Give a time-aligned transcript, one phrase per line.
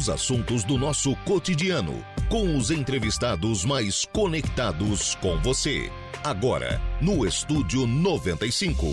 [0.00, 5.92] os assuntos do nosso cotidiano, com os entrevistados mais conectados com você.
[6.24, 8.86] Agora, no Estúdio 95.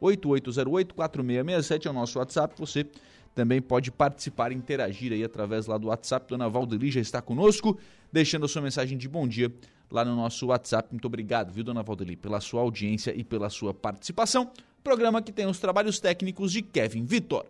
[0.00, 2.54] 98808-4667 é o nosso WhatsApp.
[2.58, 2.86] Você
[3.34, 6.26] também pode participar e interagir aí através lá do WhatsApp.
[6.28, 7.78] Dona Valdeli já está conosco,
[8.12, 9.52] deixando a sua mensagem de bom dia
[9.90, 10.88] lá no nosso WhatsApp.
[10.90, 14.50] Muito obrigado, viu, Dona Valdeli, pela sua audiência e pela sua participação.
[14.82, 17.46] Programa que tem os trabalhos técnicos de Kevin Vitor.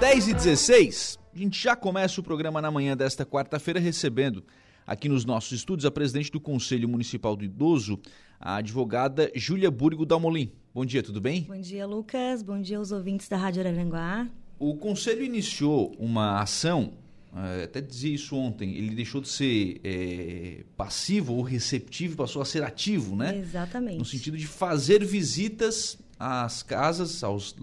[0.00, 4.44] 10 e 16, a gente já começa o programa na manhã desta quarta-feira recebendo
[4.86, 8.00] aqui nos nossos estúdios a presidente do Conselho Municipal do Idoso,
[8.40, 10.50] a advogada Júlia Burgo Dalmolin.
[10.74, 11.42] Bom dia, tudo bem?
[11.42, 12.42] Bom dia, Lucas.
[12.42, 14.28] Bom dia aos ouvintes da Rádio Araranguá.
[14.58, 16.94] O Conselho iniciou uma ação,
[17.34, 22.44] eh, até dizia isso ontem, ele deixou de ser é, passivo ou receptivo, passou a
[22.44, 23.38] ser ativo, né?
[23.38, 23.98] Exatamente.
[23.98, 27.54] No sentido de fazer visitas às casas, aos,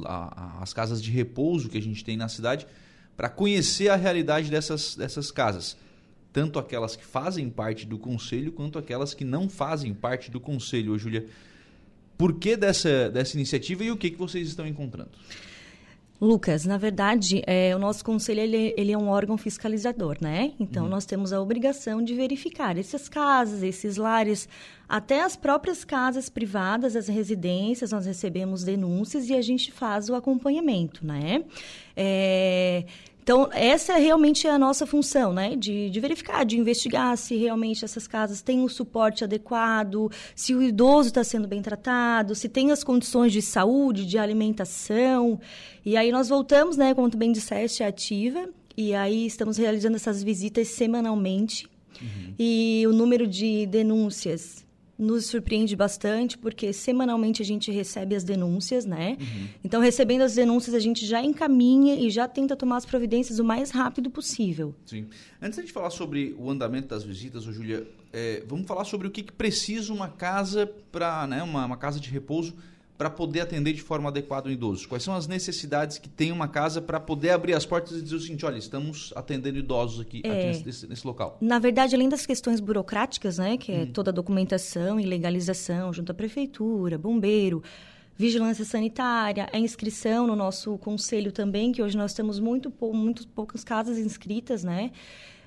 [0.60, 2.68] às casas de repouso que a gente tem na cidade,
[3.16, 5.78] para conhecer a realidade dessas, dessas casas
[6.32, 10.94] tanto aquelas que fazem parte do conselho quanto aquelas que não fazem parte do conselho.
[10.94, 11.26] Ô, Júlia,
[12.18, 15.12] por que dessa, dessa iniciativa e o que, que vocês estão encontrando?
[16.22, 20.52] Lucas, na verdade, é, o nosso conselho ele, ele, é um órgão fiscalizador, né?
[20.60, 20.90] Então, uhum.
[20.90, 24.50] nós temos a obrigação de verificar essas casas, esses lares,
[24.88, 30.16] até as próprias casas privadas, as residências, nós recebemos denúncias e a gente faz o
[30.16, 31.46] acompanhamento, né?
[31.96, 32.84] É,
[33.30, 35.56] então, essa é realmente a nossa função, né?
[35.56, 40.56] De, de, verificar, de investigar se realmente essas casas têm o um suporte adequado, se
[40.56, 45.40] o idoso está sendo bem tratado, se tem as condições de saúde, de alimentação.
[45.86, 48.50] E aí nós voltamos, né, como tu bem disseste, ativa.
[48.76, 51.68] E aí estamos realizando essas visitas semanalmente.
[52.02, 52.34] Uhum.
[52.40, 54.66] E o número de denúncias
[55.00, 59.18] nos surpreende bastante, porque semanalmente a gente recebe as denúncias, né?
[59.20, 59.48] Uhum.
[59.64, 63.44] Então, recebendo as denúncias, a gente já encaminha e já tenta tomar as providências o
[63.44, 64.76] mais rápido possível.
[64.86, 65.08] Sim.
[65.42, 69.12] Antes de falar sobre o andamento das visitas, ô Júlia, é, vamos falar sobre o
[69.12, 72.54] que, que precisa uma casa para, né, uma, uma casa de repouso
[73.00, 74.86] para poder atender de forma adequada o idoso?
[74.90, 78.18] Quais são as necessidades que tem uma casa para poder abrir as portas e dizer
[78.18, 81.38] o seguinte, olha, estamos atendendo idosos aqui, é, aqui nesse, nesse, local?
[81.40, 83.92] Na verdade, além das questões burocráticas, né, que é hum.
[83.94, 87.64] toda a documentação e legalização junto à prefeitura, bombeiro,
[88.18, 93.64] vigilância sanitária, a inscrição no nosso conselho também, que hoje nós temos muito, muito poucas
[93.64, 94.92] casas inscritas, né?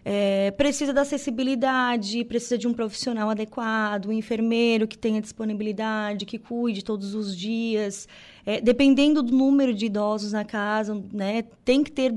[0.04, 6.38] É, precisa da acessibilidade, precisa de um profissional adequado, um enfermeiro que tenha disponibilidade, que
[6.38, 8.08] cuide todos os dias.
[8.44, 12.14] É, dependendo do número de idosos na casa, né, tem que ter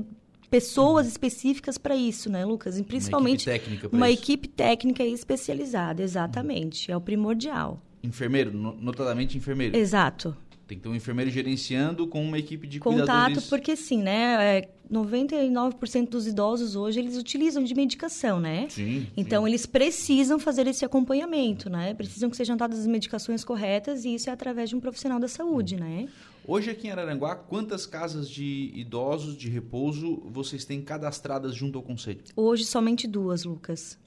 [0.50, 2.78] pessoas específicas para isso, né, Lucas?
[2.78, 6.90] E principalmente uma equipe técnica, uma equipe técnica especializada, exatamente.
[6.90, 7.80] É o primordial.
[8.02, 9.76] Enfermeiro, notadamente enfermeiro.
[9.76, 10.36] Exato.
[10.66, 13.48] Tem que ter um enfermeiro gerenciando com uma equipe de Contato, cuidadores.
[13.48, 14.58] porque sim, né?
[14.58, 18.66] É, 99% dos idosos hoje, eles utilizam de medicação, né?
[18.68, 19.06] Sim.
[19.16, 19.48] Então, sim.
[19.48, 21.94] eles precisam fazer esse acompanhamento, né?
[21.94, 25.28] Precisam que sejam dadas as medicações corretas e isso é através de um profissional da
[25.28, 26.08] saúde, né?
[26.48, 31.82] Hoje aqui em Araranguá, quantas casas de idosos de repouso vocês têm cadastradas junto ao
[31.82, 32.22] conselho?
[32.36, 33.98] Hoje, somente duas, Lucas.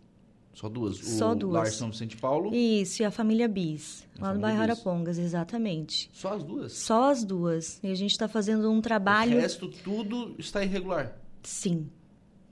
[0.54, 0.98] Só duas?
[0.98, 1.54] Só o duas.
[1.54, 2.54] Lar São Paulo?
[2.54, 6.10] Isso, e a família Bis, a lá família no bairro Arapongas, exatamente.
[6.14, 6.74] Só as duas?
[6.74, 7.80] Só as duas.
[7.82, 9.38] E a gente está fazendo um trabalho...
[9.38, 11.16] O resto tudo está irregular?
[11.44, 11.88] Sim.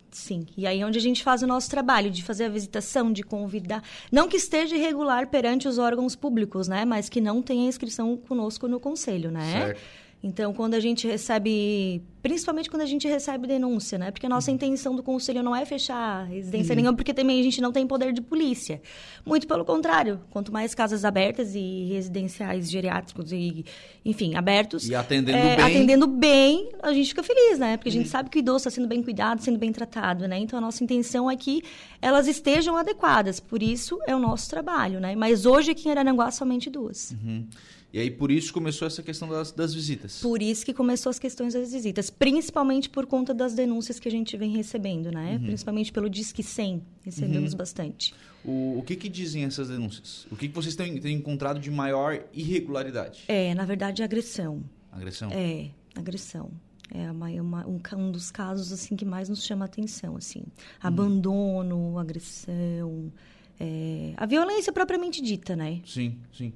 [0.09, 0.47] Sim.
[0.55, 3.23] E aí é onde a gente faz o nosso trabalho, de fazer a visitação, de
[3.23, 3.83] convidar.
[4.11, 6.85] Não que esteja irregular perante os órgãos públicos, né?
[6.85, 9.51] Mas que não tenha inscrição conosco no conselho, né?
[9.51, 9.81] Certo.
[10.21, 14.09] Então, quando a gente recebe, principalmente quando a gente recebe denúncia, né?
[14.09, 16.75] Porque a nossa intenção do conselho não é fechar residência uhum.
[16.77, 18.81] nenhuma, porque também a gente não tem poder de polícia.
[19.23, 23.63] Muito pelo contrário, quanto mais casas abertas e residenciais geriátricos e,
[24.03, 27.77] enfim, abertos, e atendendo é, bem, atendendo bem, a gente fica feliz, né?
[27.77, 28.11] Porque a gente uhum.
[28.11, 30.39] sabe que o idoso está sendo bem cuidado, sendo bem tratado, né?
[30.39, 31.61] Então, a nossa intenção é que
[32.01, 33.39] elas estejam adequadas.
[33.39, 35.15] Por isso é o nosso trabalho, né?
[35.15, 37.11] Mas hoje aqui em Araranguá somente duas.
[37.11, 37.47] Uhum.
[37.91, 40.19] E aí por isso começou essa questão das, das visitas.
[40.21, 44.11] Por isso que começou as questões das visitas, principalmente por conta das denúncias que a
[44.11, 45.33] gente vem recebendo, né?
[45.33, 45.45] Uhum.
[45.45, 47.57] Principalmente pelo Disque 100, recebemos uhum.
[47.57, 48.13] bastante.
[48.43, 50.27] O, o que, que dizem essas denúncias?
[50.29, 53.23] O que, que vocês têm, têm encontrado de maior irregularidade?
[53.27, 54.63] É, na verdade, agressão.
[54.91, 55.31] Agressão?
[55.31, 56.51] É, agressão.
[56.93, 60.39] É uma, uma, um, um, dos casos assim que mais nos chama a atenção, assim.
[60.39, 60.45] Uhum.
[60.81, 63.11] Abandono, agressão,
[63.59, 65.81] é, a violência propriamente dita, né?
[65.85, 66.53] Sim, sim.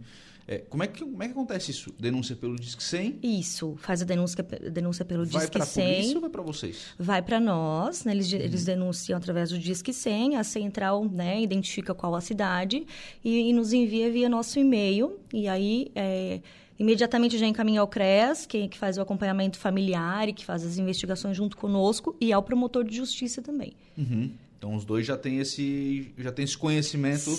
[0.52, 1.96] É, como, é que, como é que acontece isso?
[1.98, 3.20] Denúncia pelo Disque 100?
[3.24, 5.62] Isso, faz a denúncia, denúncia pelo vai Disque 100.
[5.62, 6.88] Vai para a polícia ou vai para vocês?
[7.00, 8.12] Vai para nós, né?
[8.12, 8.40] eles, uhum.
[8.40, 12.86] eles denunciam através do Disque 100, a central né, identifica qual a cidade
[13.24, 15.18] e, e nos envia via nosso e-mail.
[15.34, 16.42] E aí, é,
[16.78, 20.78] imediatamente já encaminha ao CRES, que, que faz o acompanhamento familiar e que faz as
[20.78, 23.72] investigações junto conosco, e ao promotor de justiça também.
[23.98, 24.32] Uhum.
[24.62, 27.32] Então os dois já têm esse, já têm esse conhecimento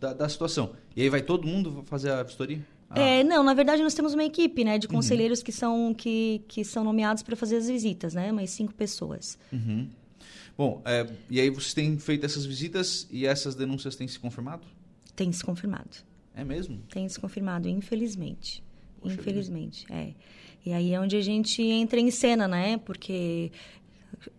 [0.00, 0.72] da, da, situação.
[0.96, 2.58] E aí vai todo mundo fazer a vistoria?
[2.90, 2.98] Ah.
[2.98, 4.94] É, não, na verdade nós temos uma equipe, né, de uhum.
[4.94, 5.44] conselheiros uhum.
[5.44, 9.38] que são que, que são nomeados para fazer as visitas, né, mais cinco pessoas.
[9.52, 9.88] Uhum.
[10.58, 14.66] Bom, é, e aí vocês têm feito essas visitas e essas denúncias têm se confirmado?
[15.14, 15.98] Tem se confirmado.
[16.34, 16.82] É mesmo?
[16.90, 18.60] Tem se confirmado, infelizmente.
[19.00, 19.94] Poxa infelizmente, vida.
[19.94, 20.14] é.
[20.66, 22.76] E aí é onde a gente entra em cena, né?
[22.78, 23.52] Porque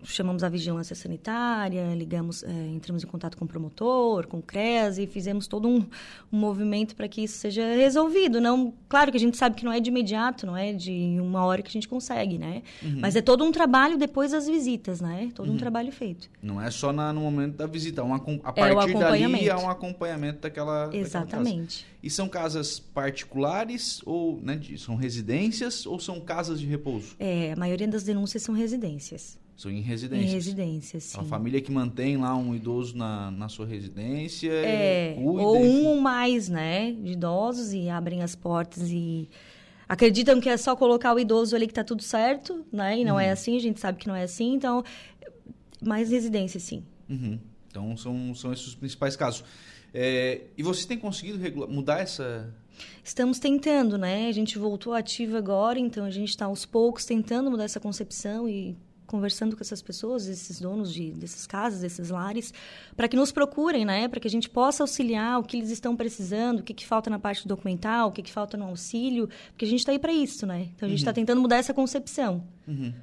[0.03, 4.97] chamamos a vigilância sanitária, ligamos, é, entramos em contato com o promotor, com o CRES
[4.97, 5.85] e fizemos todo um,
[6.31, 8.39] um movimento para que isso seja resolvido.
[8.41, 11.45] Não, claro que a gente sabe que não é de imediato, não é de uma
[11.45, 12.63] hora que a gente consegue, né?
[12.81, 12.99] Uhum.
[12.99, 15.29] Mas é todo um trabalho depois das visitas, né?
[15.33, 15.55] Todo uhum.
[15.55, 16.29] um trabalho feito.
[16.41, 19.55] Não é só na, no momento da visita, uma, a é partir é dali é
[19.55, 21.83] um acompanhamento daquela Exatamente.
[21.83, 27.15] Daquela e são casas particulares ou né, são residências ou são casas de repouso?
[27.19, 29.37] É, a maioria das denúncias são residências.
[29.57, 30.29] São em residências.
[30.29, 31.19] Em residências, sim.
[31.19, 34.51] A família que mantém lá um idoso na, na sua residência.
[34.51, 39.27] É, cuida, ou um ou mais, né, de idosos e abrem as portas e
[39.89, 42.99] acreditam que é só colocar o idoso ali que tá tudo certo, né?
[42.99, 43.29] E não é uhum.
[43.29, 44.83] é assim, a gente sabe que não é assim, então
[45.81, 46.83] mais residência, sim.
[47.09, 47.39] Uhum.
[47.67, 49.43] Então são, são esses os principais casos.
[49.91, 52.53] É, e vocês têm conseguido mudar essa
[53.03, 54.27] Estamos tentando, né?
[54.27, 58.47] A gente voltou ativa agora, então a gente está aos poucos tentando mudar essa concepção
[58.47, 58.77] e
[59.07, 62.53] conversando com essas pessoas, esses donos de, dessas casas, desses lares,
[62.95, 64.07] para que nos procurem, né?
[64.07, 67.09] Para que a gente possa auxiliar o que eles estão precisando, o que, que falta
[67.09, 70.13] na parte documental, o que, que falta no auxílio, porque a gente está aí para
[70.13, 70.67] isso, né?
[70.75, 71.15] Então a gente está uhum.
[71.15, 72.43] tentando mudar essa concepção.
[72.67, 72.93] Uhum.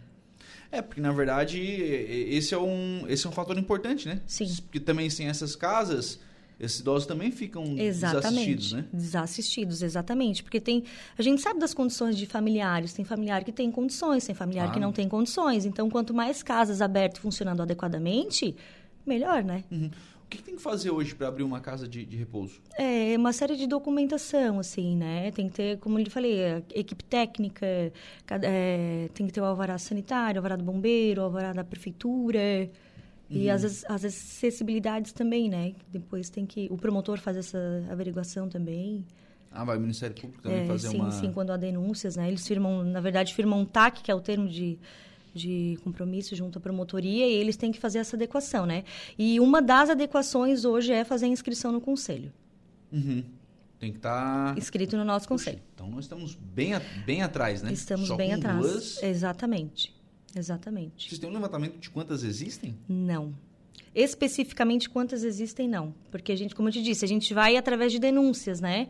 [0.71, 4.21] É, porque na verdade esse é um, esse é um fator importante, né?
[4.27, 4.47] Sim.
[4.63, 6.21] Porque também sem essas casas
[6.59, 8.85] esses idosos também ficam exatamente, desassistidos, né?
[8.93, 10.43] Desassistidos, exatamente.
[10.43, 10.85] Porque tem.
[11.19, 12.93] A gente sabe das condições de familiares.
[12.93, 15.65] Tem familiar que tem condições, tem familiar que não tem condições.
[15.65, 18.55] Então, quanto mais casas abertas funcionando adequadamente,
[19.05, 19.65] melhor, né?
[19.71, 19.91] Uhum.
[20.25, 22.61] O que, tem que fazer hoje para abrir uma casa de, de, repouso?
[22.77, 25.31] É uma série de documentação, assim, né?
[25.31, 27.67] Tem que ter, como eu lhe falei, equipe técnica,
[28.43, 32.69] é, tem que ter o alvará sanitário, o alvará do bombeiro, o alvará da prefeitura.
[33.35, 33.55] E uhum.
[33.55, 35.75] as, as acessibilidades também, né?
[35.93, 36.69] Depois tem que...
[36.71, 37.59] O promotor faz essa
[37.91, 39.05] averiguação também.
[39.51, 41.11] Ah, vai o Ministério Público também é, fazer sim, uma...
[41.11, 42.29] Sim, quando há denúncias, né?
[42.29, 44.79] Eles firmam, na verdade, firmam um TAC, que é o termo de,
[45.33, 48.85] de compromisso junto à promotoria, e eles têm que fazer essa adequação, né?
[49.19, 52.33] E uma das adequações hoje é fazer a inscrição no conselho.
[52.93, 53.23] Uhum.
[53.79, 54.55] Tem que estar...
[54.55, 54.59] Tá...
[54.59, 55.61] Inscrito no nosso conselho.
[55.73, 56.73] então, nós estamos bem,
[57.07, 57.73] bem atrás, né?
[57.73, 58.59] Estamos Só bem atrás.
[58.59, 59.03] Duas...
[59.03, 59.94] Exatamente.
[60.37, 61.09] Exatamente.
[61.09, 62.75] Vocês têm um levantamento de quantas existem?
[62.89, 63.35] Não.
[63.95, 65.95] Especificamente quantas existem, não.
[66.11, 68.89] Porque a gente, como eu te disse, a gente vai através de denúncias, né?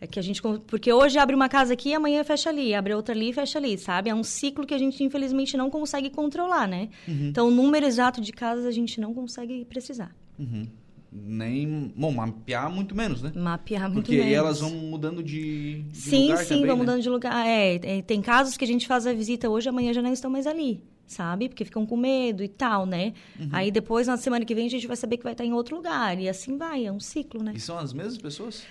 [0.00, 3.14] É que a gente, porque hoje abre uma casa aqui, amanhã fecha ali, abre outra
[3.14, 4.08] ali e fecha ali, sabe?
[4.08, 6.88] É um ciclo que a gente, infelizmente, não consegue controlar, né?
[7.06, 7.28] Uhum.
[7.28, 10.16] Então, o número exato de casas a gente não consegue precisar.
[10.38, 10.66] Uhum.
[11.12, 11.92] Nem.
[11.96, 13.32] Bom, mapear muito menos, né?
[13.34, 14.26] Mapear muito porque menos.
[14.26, 16.38] Porque elas vão mudando de, de sim, lugar.
[16.38, 16.82] Sim, sim, vão né?
[16.82, 17.46] mudando de lugar.
[17.46, 20.30] É, é, tem casos que a gente faz a visita hoje, amanhã já não estão
[20.30, 21.48] mais ali sabe?
[21.48, 23.12] Porque ficam com medo e tal, né?
[23.38, 23.48] Uhum.
[23.52, 25.74] Aí depois, na semana que vem, a gente vai saber que vai estar em outro
[25.74, 26.16] lugar.
[26.20, 27.52] E assim vai, é um ciclo, né?
[27.54, 28.64] E são as mesmas pessoas?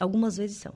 [0.00, 0.74] Algumas vezes são.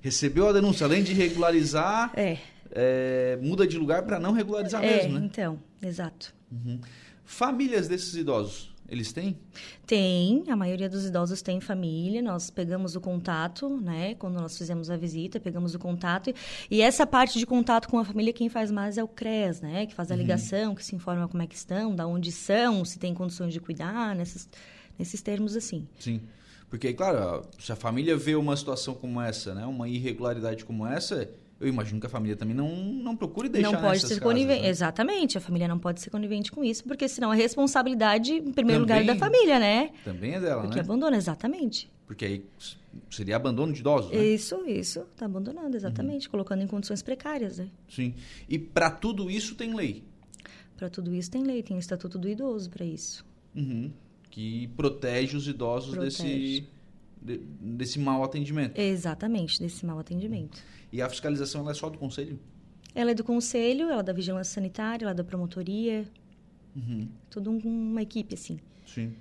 [0.00, 2.38] Recebeu a denúncia, além de regularizar, é.
[2.70, 5.26] É, muda de lugar para não regularizar é, mesmo, né?
[5.26, 6.34] Então, exato.
[6.50, 6.80] Uhum.
[7.32, 9.38] Famílias desses idosos, Eles têm?
[9.86, 12.20] Tem, a maioria dos idosos tem família.
[12.20, 14.14] Nós pegamos o contato, né?
[14.16, 16.30] Quando nós fizemos a visita, pegamos o contato.
[16.70, 19.86] E essa parte de contato com a família, quem faz mais é o CRES, né?
[19.86, 20.20] Que faz a uhum.
[20.20, 20.74] ligação, uhum.
[20.74, 24.14] que se informa como é que estão, da onde são, se tem condições de cuidar,
[24.14, 24.46] nesses,
[24.98, 25.88] nesses termos assim.
[25.98, 26.20] Sim.
[26.68, 29.64] Porque, claro, se a família vê uma situação como essa, né?
[29.64, 31.30] Uma irregularidade como essa,
[31.62, 34.62] eu imagino que a família também não, não procure deixar Não pode ser conivente.
[34.62, 34.68] Né?
[34.68, 38.84] Exatamente, a família não pode ser conivente com isso, porque senão a responsabilidade, em primeiro
[38.84, 39.90] também, lugar, é da família, né?
[40.04, 40.68] Também é dela, porque né?
[40.68, 41.90] Porque abandona, exatamente.
[42.06, 42.44] Porque aí
[43.10, 44.24] seria abandono de idosos, né?
[44.24, 45.00] Isso, isso.
[45.12, 46.26] Está abandonando, exatamente.
[46.26, 46.32] Uhum.
[46.32, 47.68] Colocando em condições precárias, né?
[47.88, 48.14] Sim.
[48.48, 50.02] E para tudo isso tem lei?
[50.76, 51.62] Para tudo isso tem lei.
[51.62, 53.24] Tem o Estatuto do Idoso para isso.
[53.54, 53.90] Uhum.
[54.30, 56.22] Que protege os idosos protege.
[56.22, 56.68] desse
[57.22, 58.78] de, desse mau atendimento.
[58.78, 60.62] Exatamente, desse mau atendimento.
[60.92, 62.38] E a fiscalização é só do conselho?
[62.94, 66.04] Ela é do conselho, ela é da vigilância sanitária, ela é da promotoria.
[66.76, 67.08] Uhum.
[67.30, 68.58] Tudo uma equipe, assim.
[68.86, 69.14] Sim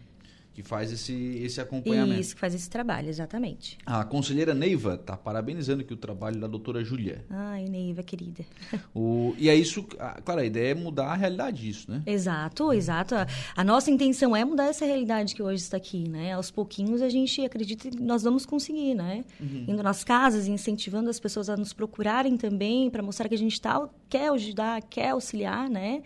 [0.62, 1.14] que faz esse,
[1.44, 2.20] esse acompanhamento.
[2.20, 3.78] Isso, que faz esse trabalho, exatamente.
[3.86, 7.26] A conselheira Neiva está parabenizando aqui o trabalho da doutora Júlia.
[7.30, 8.46] Ai, Neiva, querida.
[8.94, 12.04] O, e é isso, claro, a ideia é mudar a realidade disso, né?
[12.06, 13.16] Exato, exato.
[13.16, 13.26] A,
[13.56, 16.34] a, nossa intenção é mudar essa realidade que hoje está aqui, né?
[16.34, 19.24] Aos pouquinhos a gente acredita que nós vamos conseguir, né?
[19.40, 19.66] Uhum.
[19.68, 23.60] Indo nas casas, incentivando as pessoas a nos procurarem também, para mostrar que a gente
[23.62, 26.02] tá, quer ajudar, quer auxiliar, né?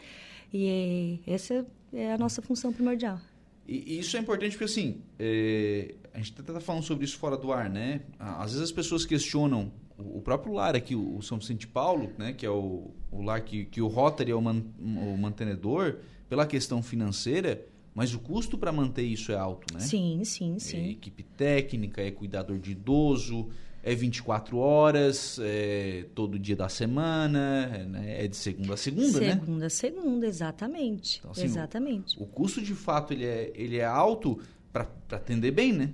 [0.54, 3.20] E essa é a nossa função primordial.
[3.68, 7.52] E, isso é importante porque, assim, é, a gente está falando sobre isso fora do
[7.52, 8.02] ar, né?
[8.20, 12.34] Às vezes as pessoas questionam o próprio lar aqui, o São Vicente Paulo, né?
[12.34, 15.98] Que é o, o lar que, que o Rotary é o, man, o mantenedor,
[16.30, 19.80] pela questão financeira, mas o custo para manter isso é alto, né?
[19.80, 20.78] Sim, sim, sim.
[20.78, 23.50] É equipe técnica, é cuidador de idoso,
[23.86, 28.26] é 24 horas, é todo dia da semana, é, né?
[28.26, 29.34] é de segunda a segunda, segunda né?
[29.40, 31.20] Segunda a segunda, exatamente.
[31.20, 32.20] Então, assim, exatamente.
[32.20, 34.42] O, o, custo, de fato, ele é, ele é alto
[34.74, 35.94] para atender bem, né?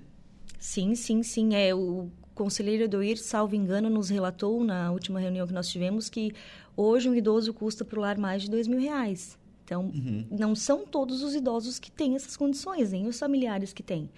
[0.57, 1.53] Sim, sim, sim.
[1.53, 6.31] É, o conselheiro Edoir, salvo engano, nos relatou na última reunião que nós tivemos que
[6.77, 9.37] hoje um idoso custa para o lar mais de dois mil reais.
[9.71, 10.25] Então, uhum.
[10.29, 14.09] não são todos os idosos que têm essas condições, nem os familiares que têm.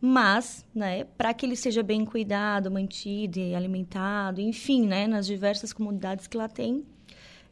[0.00, 5.70] Mas, né, para que ele seja bem cuidado, mantido e alimentado, enfim, né, nas diversas
[5.70, 6.86] comunidades que lá tem,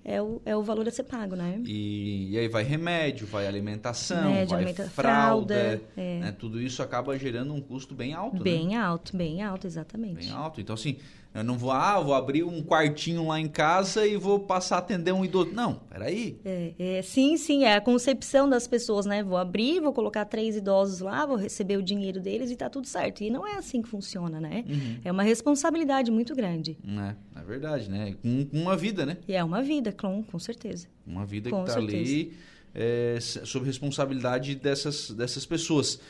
[0.03, 1.61] é o, é o valor a ser pago, né?
[1.67, 6.19] E, e aí vai remédio, vai alimentação, remédio, vai alimenta, fralda, fralda é.
[6.21, 6.33] né?
[6.33, 8.43] tudo isso acaba gerando um custo bem alto, né?
[8.43, 8.77] Bem né?
[8.77, 10.27] alto, bem alto, exatamente.
[10.27, 10.63] Bem alto.
[10.63, 10.97] Então, assim,
[11.33, 14.79] eu não vou, ah, vou abrir um quartinho lá em casa e vou passar a
[14.81, 15.53] atender um idoso.
[15.53, 16.41] Não, peraí.
[16.45, 19.23] É, é, sim, sim, é a concepção das pessoas, né?
[19.23, 22.89] Vou abrir, vou colocar três idosos lá, vou receber o dinheiro deles e tá tudo
[22.89, 23.23] certo.
[23.23, 24.65] E não é assim que funciona, né?
[24.69, 24.99] Uhum.
[25.05, 26.77] É uma responsabilidade muito grande.
[26.85, 28.17] É, é verdade, né?
[28.21, 29.19] Com, uma vida, né?
[29.29, 30.89] E é uma vida, com, com certeza.
[31.07, 31.97] Uma vida com que tá certeza.
[31.97, 32.33] ali
[32.75, 36.01] é, sob responsabilidade dessas, dessas pessoas.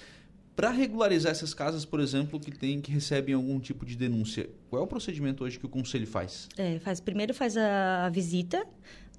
[0.55, 4.83] Para regularizar essas casas, por exemplo, que tem que recebem algum tipo de denúncia, qual
[4.83, 6.49] é o procedimento hoje que o conselho faz?
[6.57, 8.67] É, faz primeiro faz a, a visita,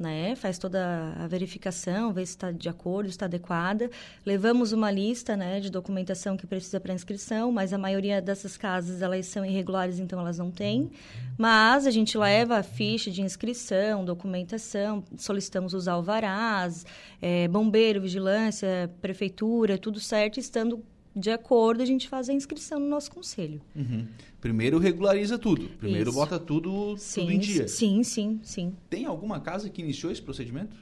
[0.02, 0.36] né?
[0.36, 3.90] Faz toda a verificação, vê se está de acordo, está adequada.
[4.26, 9.02] Levamos uma lista, né, de documentação que precisa para inscrição, mas a maioria dessas casas
[9.02, 10.92] elas são irregulares, então elas não têm.
[11.38, 16.86] Mas a gente leva a ficha de inscrição, documentação, solicitamos os alvarás,
[17.22, 20.84] é, bombeiro, vigilância, prefeitura, tudo certo, estando
[21.16, 23.62] de acordo, a gente faz a inscrição no nosso conselho.
[23.76, 24.08] Uhum.
[24.40, 25.70] Primeiro regulariza tudo.
[25.78, 26.18] Primeiro Isso.
[26.18, 27.68] bota tudo, sim, tudo em dia.
[27.68, 28.76] Sim, sim, sim.
[28.90, 30.76] Tem alguma casa que iniciou esse procedimento?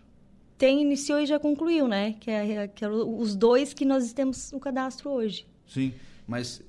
[0.58, 2.14] Tem, iniciou e já concluiu, né?
[2.20, 5.46] Que é, que é os dois que nós temos no cadastro hoje.
[5.66, 5.94] Sim,
[6.28, 6.62] mas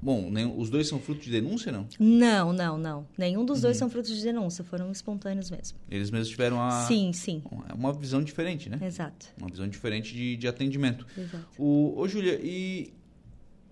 [0.00, 1.86] Bom, nem, os dois são fruto de denúncia, não?
[1.98, 3.06] Não, não, não.
[3.16, 3.62] Nenhum dos uhum.
[3.62, 5.78] dois são frutos de denúncia, foram espontâneos mesmo.
[5.90, 7.42] Eles mesmos tiveram a, sim, sim.
[7.74, 8.78] uma visão diferente, né?
[8.80, 9.26] Exato.
[9.36, 11.06] Uma visão diferente de, de atendimento.
[11.16, 11.48] Exato.
[11.58, 12.92] O, ô, Júlia, e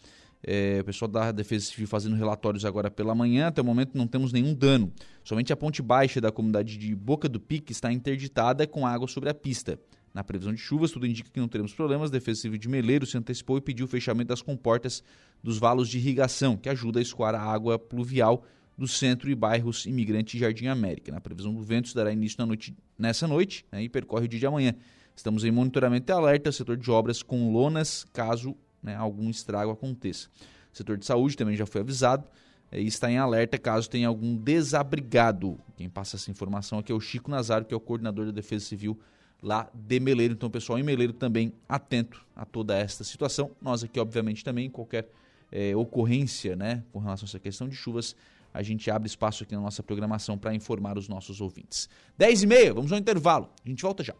[0.41, 3.48] É, o pessoal da Defesa Civil fazendo relatórios agora pela manhã.
[3.48, 4.91] Até o momento não temos nenhum dano.
[5.24, 9.29] Somente a ponte baixa da comunidade de Boca do Pique está interditada com água sobre
[9.29, 9.79] a pista.
[10.12, 10.91] na previsão de chuvas.
[10.91, 12.10] Tudo indica que não teremos problemas.
[12.10, 15.03] Defesa Civil de Meleiro se antecipou e pediu o fechamento das comportas
[15.43, 18.43] dos valos de irrigação, que ajuda a escoar a água pluvial
[18.79, 21.12] do centro e bairros Imigrante e Jardim América.
[21.12, 24.39] Na previsão do vento, dará início na noite, nessa noite né, e percorre o dia
[24.39, 24.74] de amanhã.
[25.15, 30.27] Estamos em monitoramento e alerta, setor de obras com lonas, caso né, algum estrago aconteça.
[30.74, 32.25] O setor de saúde também já foi avisado
[32.71, 35.59] é, e está em alerta caso tenha algum desabrigado.
[35.75, 38.65] Quem passa essa informação aqui é o Chico Nazário, que é o coordenador da Defesa
[38.65, 39.00] Civil
[39.41, 40.33] lá de Meleiro.
[40.33, 43.51] Então, pessoal em Meleiro também atento a toda esta situação.
[43.62, 45.09] Nós aqui, obviamente, também, qualquer
[45.51, 48.15] é, ocorrência né, com relação a essa questão de chuvas,
[48.53, 51.89] a gente abre espaço aqui na nossa programação para informar os nossos ouvintes.
[52.17, 53.50] 10 e meia, vamos ao intervalo.
[53.63, 54.15] A gente volta já.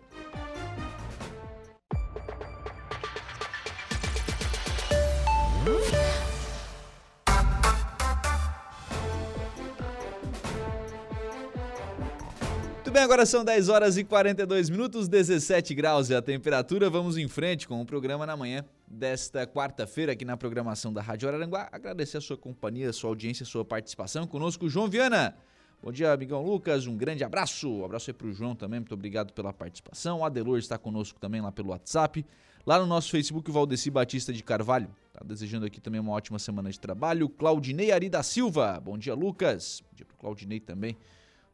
[13.00, 16.90] Bem, agora são 10 horas e 42 minutos, 17 graus é a temperatura.
[16.90, 21.30] Vamos em frente com o programa na manhã desta quarta-feira aqui na programação da Rádio
[21.30, 21.70] Araranguá.
[21.72, 25.34] Agradecer a sua companhia, a sua audiência, a sua participação conosco, João Viana.
[25.82, 26.88] Bom dia, amigão Lucas.
[26.88, 27.72] Um grande abraço.
[27.72, 28.82] Um abraço aí para o João também.
[28.82, 30.20] Muito obrigado pela participação.
[30.20, 32.26] O Adelor está conosco também lá pelo WhatsApp.
[32.66, 34.90] Lá no nosso Facebook, o Valdeci Batista de Carvalho.
[35.14, 37.30] Tá desejando aqui também uma ótima semana de trabalho.
[37.30, 38.78] Claudinei Ari da Silva.
[38.84, 39.82] Bom dia, Lucas.
[39.90, 40.98] Bom dia para Claudinei também.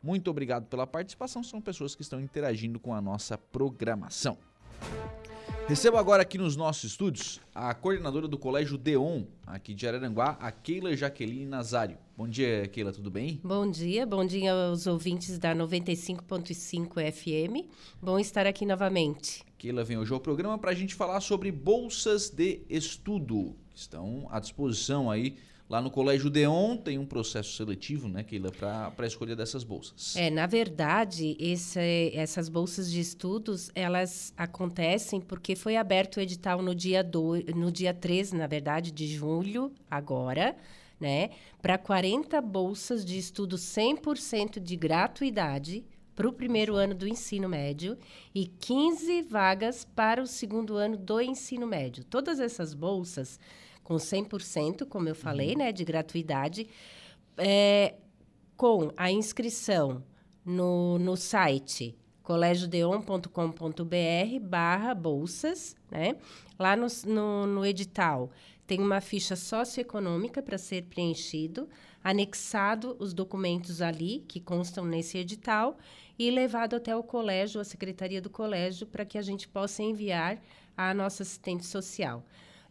[0.06, 1.44] Muito obrigado pela participação.
[1.44, 4.38] São pessoas que estão interagindo com a nossa programação.
[5.68, 10.52] Recebo agora aqui nos nossos estúdios a coordenadora do Colégio Deon, aqui de Araranguá, a
[10.52, 11.98] Keila Jaqueline Nazário.
[12.16, 13.42] Bom dia, Keila, tudo bem?
[13.44, 17.68] Bom dia, bom dia aos ouvintes da 95.5 FM.
[18.00, 19.44] Bom estar aqui novamente.
[19.58, 24.28] Keila vem hoje ao programa para a gente falar sobre bolsas de estudo, que estão
[24.30, 25.36] à disposição aí
[25.68, 30.16] Lá no Colégio Deon tem um processo seletivo, né, Keila, para a escolha dessas bolsas.
[30.16, 36.62] É, na verdade, esse, essas bolsas de estudos, elas acontecem porque foi aberto o edital
[36.62, 40.56] no dia, do, no dia 3, na verdade, de julho, agora,
[41.00, 41.32] né,
[41.64, 45.84] para 40 bolsas de estudo 100% de gratuidade
[46.16, 47.98] para o primeiro ano do ensino médio
[48.34, 52.04] e 15 vagas para o segundo ano do ensino médio.
[52.04, 53.40] Todas essas bolsas
[53.86, 55.60] com 100%, como eu falei, uhum.
[55.60, 56.68] né, de gratuidade,
[57.38, 57.94] é,
[58.58, 60.04] com a inscrição
[60.44, 66.16] no, no site colégiodeon.com.br barra bolsas, né?
[66.58, 68.32] Lá no, no, no, edital
[68.66, 71.70] tem uma ficha socioeconômica para ser preenchido,
[72.04, 75.78] anexado os documentos ali que constam nesse edital
[76.18, 80.42] e levado até o colégio, a secretaria do colégio, para que a gente possa enviar
[80.76, 82.24] à nossa assistente social.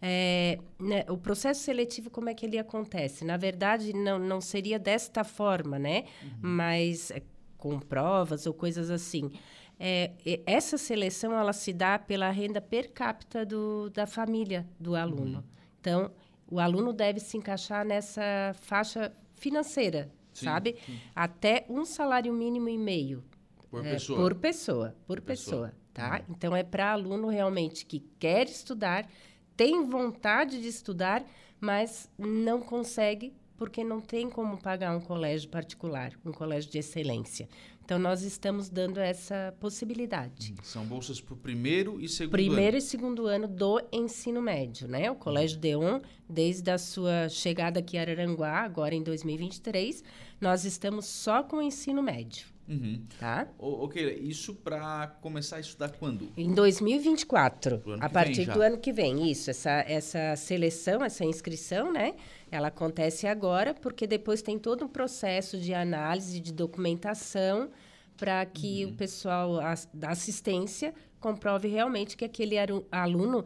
[0.07, 3.25] É, né, o processo seletivo, como é que ele acontece?
[3.25, 6.05] Na verdade, não, não seria desta forma, né?
[6.23, 6.31] Uhum.
[6.43, 7.23] Mas é,
[7.57, 9.33] com provas ou coisas assim.
[9.81, 10.11] É,
[10.45, 15.39] essa seleção, ela se dá pela renda per capita do, da família do aluno.
[15.39, 15.45] Uhum.
[15.81, 16.11] Então,
[16.51, 20.77] o aluno deve se encaixar nessa faixa financeira, sim, sabe?
[20.85, 21.01] Sim.
[21.17, 23.25] Até um salário mínimo e meio.
[23.71, 24.19] Por é, pessoa.
[24.19, 26.19] Por pessoa, por, pessoa, pessoa, tá?
[26.19, 26.35] Uhum.
[26.37, 29.09] Então, é para aluno realmente que quer estudar
[29.57, 31.25] tem vontade de estudar,
[31.61, 37.49] mas não consegue porque não tem como pagar um colégio particular, um colégio de excelência.
[37.85, 40.55] Então, nós estamos dando essa possibilidade.
[40.63, 42.79] São bolsas para o primeiro e segundo primeiro ano.
[42.79, 45.11] e segundo ano do ensino médio, né?
[45.11, 50.03] O Colégio Deon, desde a sua chegada aqui a Araranguá, agora em 2023,
[50.41, 52.54] nós estamos só com o ensino médio.
[52.69, 53.05] Uhum.
[53.19, 53.47] Tá?
[53.59, 56.33] Ok, isso para começar a estudar quando?
[56.37, 57.83] Em 2024.
[58.01, 59.51] A partir do ano que vem, isso.
[59.51, 62.15] Essa, essa seleção, essa inscrição, né?
[62.51, 67.71] Ela acontece agora, porque depois tem todo um processo de análise, de documentação,
[68.17, 68.93] para que uhum.
[68.93, 69.61] o pessoal
[69.93, 72.57] da assistência comprove realmente que aquele
[72.91, 73.45] aluno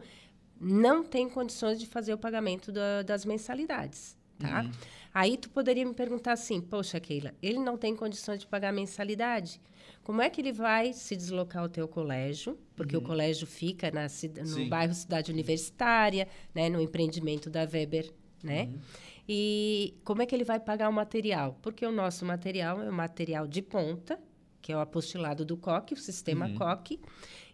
[0.59, 4.63] não tem condições de fazer o pagamento da, das mensalidades, tá?
[4.63, 4.71] Uhum.
[5.13, 9.61] Aí tu poderia me perguntar assim, poxa, Keila, ele não tem condições de pagar mensalidade.
[10.03, 12.57] Como é que ele vai se deslocar ao teu colégio?
[12.75, 13.03] Porque uhum.
[13.03, 14.09] o colégio fica na, no
[14.45, 14.69] Sim.
[14.69, 18.11] bairro Cidade Universitária, né, no empreendimento da Weber,
[18.43, 18.63] né?
[18.63, 18.79] Uhum.
[19.27, 21.57] E como é que ele vai pagar o material?
[21.61, 24.19] Porque o nosso material é o material de ponta,
[24.61, 26.55] que é o apostilado do COC, o sistema uhum.
[26.55, 26.99] COC.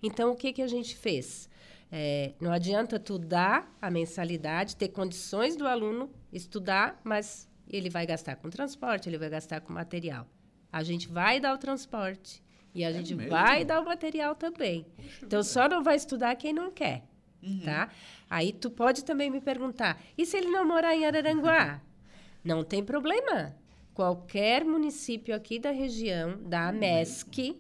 [0.02, 1.50] Então, o que, que a gente fez?
[1.92, 8.06] É, não adianta tu dar a mensalidade, ter condições do aluno estudar, mas ele vai
[8.06, 10.28] gastar com transporte, ele vai gastar com material.
[10.72, 12.44] A gente vai dar o transporte
[12.74, 13.32] e a é gente mesmo?
[13.32, 14.86] vai dar o material também.
[14.96, 17.04] Poxa então, só não vai estudar quem não quer,
[17.42, 17.62] uhum.
[17.64, 17.90] tá?
[18.30, 21.82] Aí tu pode também me perguntar, e se ele não morar em Araranguá?
[22.44, 23.56] não tem problema.
[23.94, 27.58] Qualquer município aqui da região, da MESC,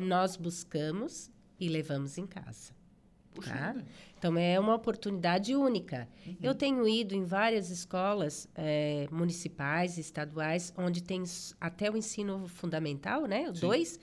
[0.00, 2.75] nós buscamos e levamos em casa.
[3.36, 3.72] Puxa Tá?
[3.72, 3.84] vida.
[4.18, 6.08] Então, é uma oportunidade única.
[6.26, 6.36] Uhum.
[6.42, 11.22] Eu tenho ido em várias escolas eh, municipais, estaduais, onde tem
[11.60, 13.48] até o ensino fundamental, né?
[13.50, 13.60] O Sim.
[13.60, 14.00] dois,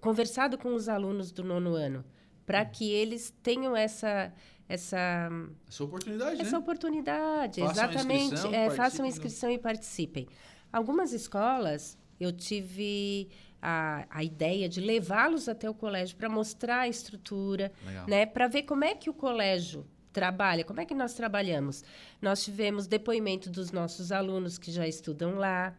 [0.00, 2.04] conversado com os alunos do nono ano,
[2.46, 2.70] para Uhum.
[2.70, 4.32] que eles tenham essa,
[4.68, 5.28] essa,
[5.68, 6.58] Essa oportunidade, essa né?
[6.58, 7.60] oportunidade.
[7.60, 8.24] Façam exatamente.
[8.24, 10.26] inscrição, É, façam do- inscrição e participem.
[10.72, 13.28] Algumas escolas, eu tive
[13.60, 18.06] a, a ideia de levá-los até o colégio para mostrar a estrutura, Legal.
[18.06, 21.84] né, para ver como é que o colégio trabalha, como é que nós trabalhamos.
[22.20, 25.76] Nós tivemos depoimento dos nossos alunos que já estudam lá.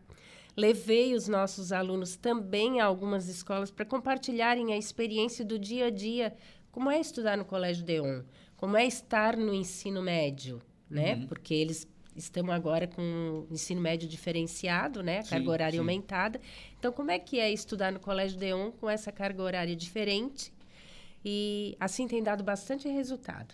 [0.55, 5.89] Levei os nossos alunos também a algumas escolas para compartilharem a experiência do dia a
[5.89, 6.35] dia,
[6.71, 8.21] como é estudar no Colégio Deon,
[8.57, 11.15] como é estar no ensino médio, né?
[11.15, 11.27] Uhum.
[11.27, 15.19] Porque eles estão agora com ensino médio diferenciado, né?
[15.19, 15.80] A Sim, carga horária sim.
[15.80, 16.41] aumentada.
[16.78, 20.54] Então, como é que é estudar no Colégio Deon com essa carga horária diferente?
[21.24, 23.54] E assim tem dado bastante resultado.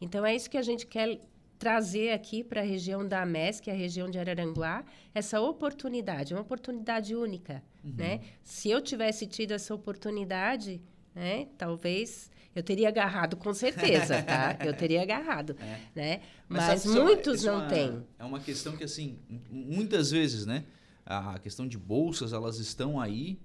[0.00, 1.20] Então é isso que a gente quer
[1.58, 6.32] trazer aqui para a região da MES, que é a região de Araranguá, essa oportunidade,
[6.32, 8.20] uma oportunidade única, né?
[8.44, 10.80] Se eu tivesse tido essa oportunidade,
[11.12, 14.56] né, talvez eu teria agarrado com certeza, tá?
[14.64, 15.56] Eu teria agarrado,
[15.94, 16.20] né?
[16.48, 18.06] Mas, sabe, isso é muitos é não uma- têm.
[18.18, 19.18] É uma questão que, assim,
[19.50, 20.64] muitas vezes, né?
[21.06, 23.38] A questão de bolsas, elas estão aí.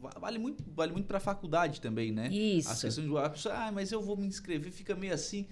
[0.00, 2.26] va- Vale muito, vale muito para a faculdade também, né?
[2.26, 2.80] A Isso.
[2.80, 5.46] questão de, a pessoa, ah, mas eu vou me inscrever, fica meio assim.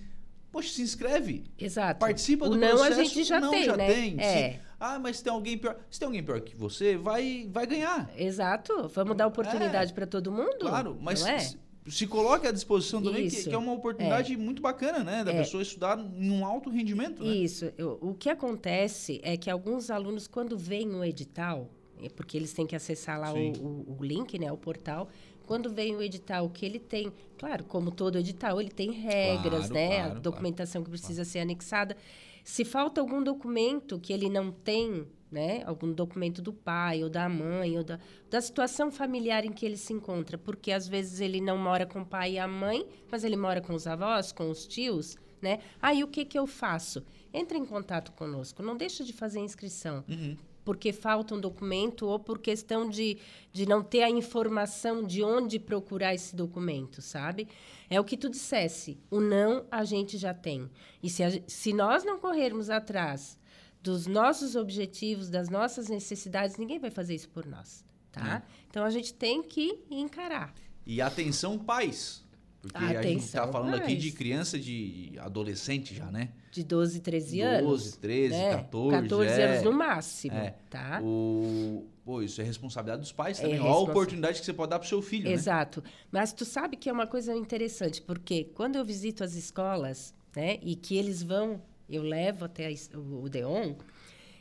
[0.53, 1.45] Poxa, se inscreve.
[1.59, 1.99] Exato.
[2.01, 3.01] Participa o do não processo.
[3.01, 3.87] a gente já o não tem, já né?
[3.93, 4.21] tem.
[4.21, 4.61] É.
[4.81, 5.77] Ah, mas tem alguém pior.
[5.91, 8.11] Se tem alguém pior que você, vai, vai ganhar.
[8.17, 8.89] Exato.
[8.89, 10.55] Vamos dar oportunidade para todo mundo?
[10.67, 10.69] É.
[10.69, 11.51] Claro, mas é?
[11.89, 15.25] Se, coloque à disposição também, que, que é uma oportunidade muito bacana, né?
[15.25, 15.39] Da É.
[15.39, 17.35] pessoa estudar num alto rendimento, né?
[17.35, 17.73] Isso.
[17.79, 21.69] Eu- o que acontece é que alguns alunos, quando veem o edital,
[22.03, 25.09] é porque eles têm que acessar lá o, o- o link, né, o portal,
[25.47, 29.75] quando vem o edital, que ele tem, claro, como todo edital, ele tem regras, Claro,
[29.75, 31.97] né, claro, a documentação que precisa ser anexada.
[32.45, 37.29] Se falta algum documento que ele não tem, né, algum documento do pai ou da
[37.29, 37.99] mãe ou da,
[38.31, 42.01] da situação familiar em que ele se encontra, porque às vezes ele não mora com
[42.01, 45.61] o pai e a mãe, mas ele mora com os avós, com os tios, né?
[45.81, 47.05] Aí o que que eu faço?
[47.33, 50.05] Entre em contato conosco, não deixa de fazer a inscrição.
[50.09, 50.37] Uhum.
[50.65, 53.19] Porque falta um documento ou por questão de,
[53.53, 57.47] de não ter a informação de onde procurar esse documento, sabe?
[57.89, 58.99] É o que tu dissesse.
[59.09, 60.69] O não a gente já tem.
[61.01, 63.39] E se, a se nós não corrermos atrás
[63.87, 68.43] dos nossos objetivos, das nossas necessidades, ninguém vai fazer isso por nós, tá?
[68.69, 70.53] Então a gente tem que encarar.
[70.85, 72.25] E atenção, pais.
[72.61, 74.03] Porque a gente Atenção, tá falando aqui pais.
[74.03, 76.31] de criança, de adolescente já, né?
[76.51, 77.97] De 12, 13 12, anos.
[77.97, 78.51] 13, né?
[78.57, 79.03] 14.
[79.03, 79.45] 14 é.
[79.45, 80.55] anos no máximo, É.
[80.69, 81.01] tá?
[81.01, 81.87] O...
[82.05, 83.61] Pô, isso é responsabilidade dos pais É também.
[83.61, 85.33] Olha a oportunidade que você pode dar pro seu filho, né?
[85.33, 85.83] Exato.
[86.11, 90.59] Mas tu sabe que é uma coisa interessante, porque quando eu visito as escolas, né,
[90.61, 93.75] e que eles vão, eu levo até a o, Deon,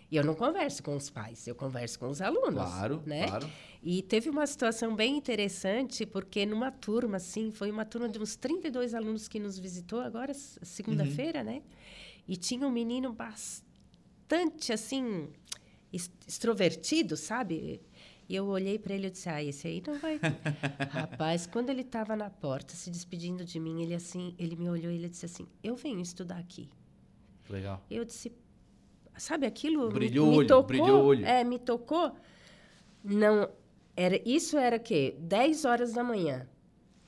[0.09, 2.63] e eu não converso com os pais, eu converso com os alunos.
[2.63, 3.27] Claro, né?
[3.27, 3.49] claro.
[3.83, 8.35] E teve uma situação bem interessante, porque numa turma, assim, foi uma turma de uns
[8.35, 11.61] 32 alunos que nos visitou agora, segunda-feira, né?
[12.27, 15.29] E tinha um menino bastante, assim,
[15.91, 17.81] extrovertido, sabe?
[18.27, 20.19] E eu olhei para ele e disse, ah, esse aí não vai...
[20.89, 24.91] Rapaz, quando ele estava na porta, se despedindo de mim, ele assim, ele me olhou
[24.91, 26.69] e ele disse assim, eu venho estudar aqui.
[27.49, 27.81] Legal.
[27.89, 28.31] Eu disse,
[29.17, 29.87] sabe aquilo?
[29.87, 31.25] me- Brilhou me, o olho, tocou, brilhou o olho.
[31.25, 32.11] É, me tocou.
[33.03, 33.49] Não,
[33.95, 35.15] era, isso era o quê?
[35.19, 36.47] 10 horas da manhã.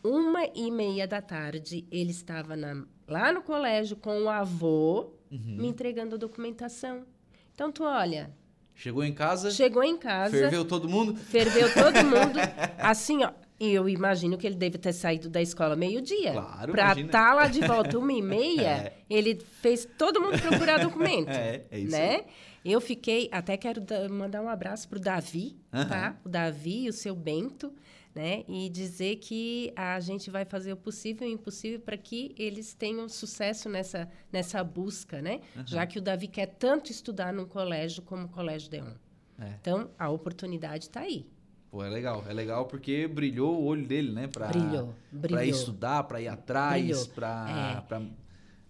[0.04, 5.58] Uma e meia da tarde, ele estava na- lá no colégio com o avô, Uhum.
[5.58, 7.06] me entregando a documentação.
[7.54, 8.32] Então, tu olha,
[8.76, 11.16] Chegou em casa, chegou em casa, ferveu todo mundo.
[11.16, 12.38] ferveu todo mundo,
[12.78, 13.32] assim, ó.
[13.60, 16.34] E eu imagino que ele deve ter saído da escola meio-dia.
[16.34, 17.06] Claro, imagina.
[17.08, 18.94] estar lá de volta uma e meia, É.
[19.10, 21.30] ele fez todo mundo procurar documento.
[21.34, 22.26] É, é isso né?
[22.64, 25.88] Eu fiquei, até quero da- mandar um abraço pro Davi, Aham.
[25.88, 26.18] tá?
[26.26, 27.74] O Davi e o seu Bento,
[28.14, 28.44] né?
[28.48, 32.74] E dizer que a gente vai fazer o possível e o impossível para que eles
[32.74, 35.40] tenham sucesso nessa, nessa busca, né?
[35.66, 38.92] Já que o Davi quer tanto estudar num colégio como o Colégio Deon.
[39.40, 39.54] É.
[39.62, 41.26] Então, a oportunidade está aí.
[41.70, 42.24] Pô, é legal.
[42.28, 44.28] É legal porque brilhou o olho dele, né?
[44.28, 45.44] Pra, Brilhou, Pra brilhou.
[45.44, 47.06] estudar, pra ir atrás, Brilhou.
[47.08, 47.82] pra, É.
[47.88, 48.02] pra,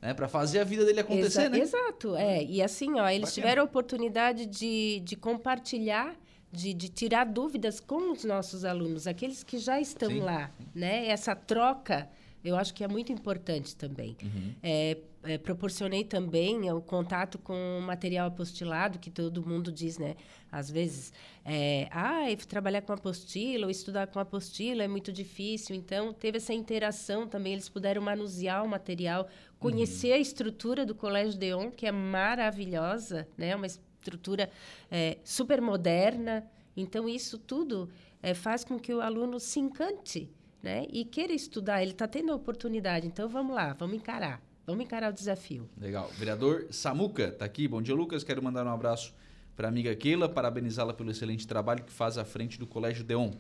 [0.02, 1.60] né, pra fazer a vida dele acontecer, Exa- né?
[1.60, 2.44] Exato, é.
[2.44, 3.34] E assim, ó, eles Bacana.
[3.34, 6.16] tiveram a oportunidade de, de compartilhar,
[6.52, 10.22] de, de tirar dúvidas com os nossos alunos, aqueles que já estão Sim.
[10.22, 11.08] lá, né?
[11.08, 12.10] Essa troca
[12.48, 14.16] eu acho que é muito importante também.
[14.24, 14.54] Uhum.
[14.64, 20.16] É, é, proporcionei também o contato com o material apostilado, que todo mundo diz, né?
[20.50, 21.12] Às vezes,
[21.44, 25.76] é, ah, trabalhar com apostila ou estudar com apostila é muito difícil.
[25.76, 29.28] Então, teve essa interação também, eles puderam manusear o material,
[29.60, 30.16] conhecer uhum.
[30.16, 33.54] a estrutura do Colégio Deon, que é maravilhosa, né?
[33.56, 34.50] Uma estrutura
[34.90, 36.50] é, super moderna.
[36.78, 37.90] Então, isso tudo
[38.24, 40.32] é, faz com que o aluno se encante
[40.68, 40.86] né?
[40.92, 41.82] e queira estudar.
[41.82, 43.08] Ele está tendo a oportunidade.
[43.08, 44.42] Então, vamos lá, vamos encarar.
[44.66, 45.70] Vamos encarar o desafio.
[45.78, 46.10] Legal.
[46.18, 47.70] Vereador Samuca está aqui.
[47.70, 48.22] Bom dia, Lucas.
[48.22, 49.14] Quero mandar um abraço
[49.56, 53.32] para a amiga Keila, parabenizá-la pelo excelente trabalho que faz à frente do Colégio Deon.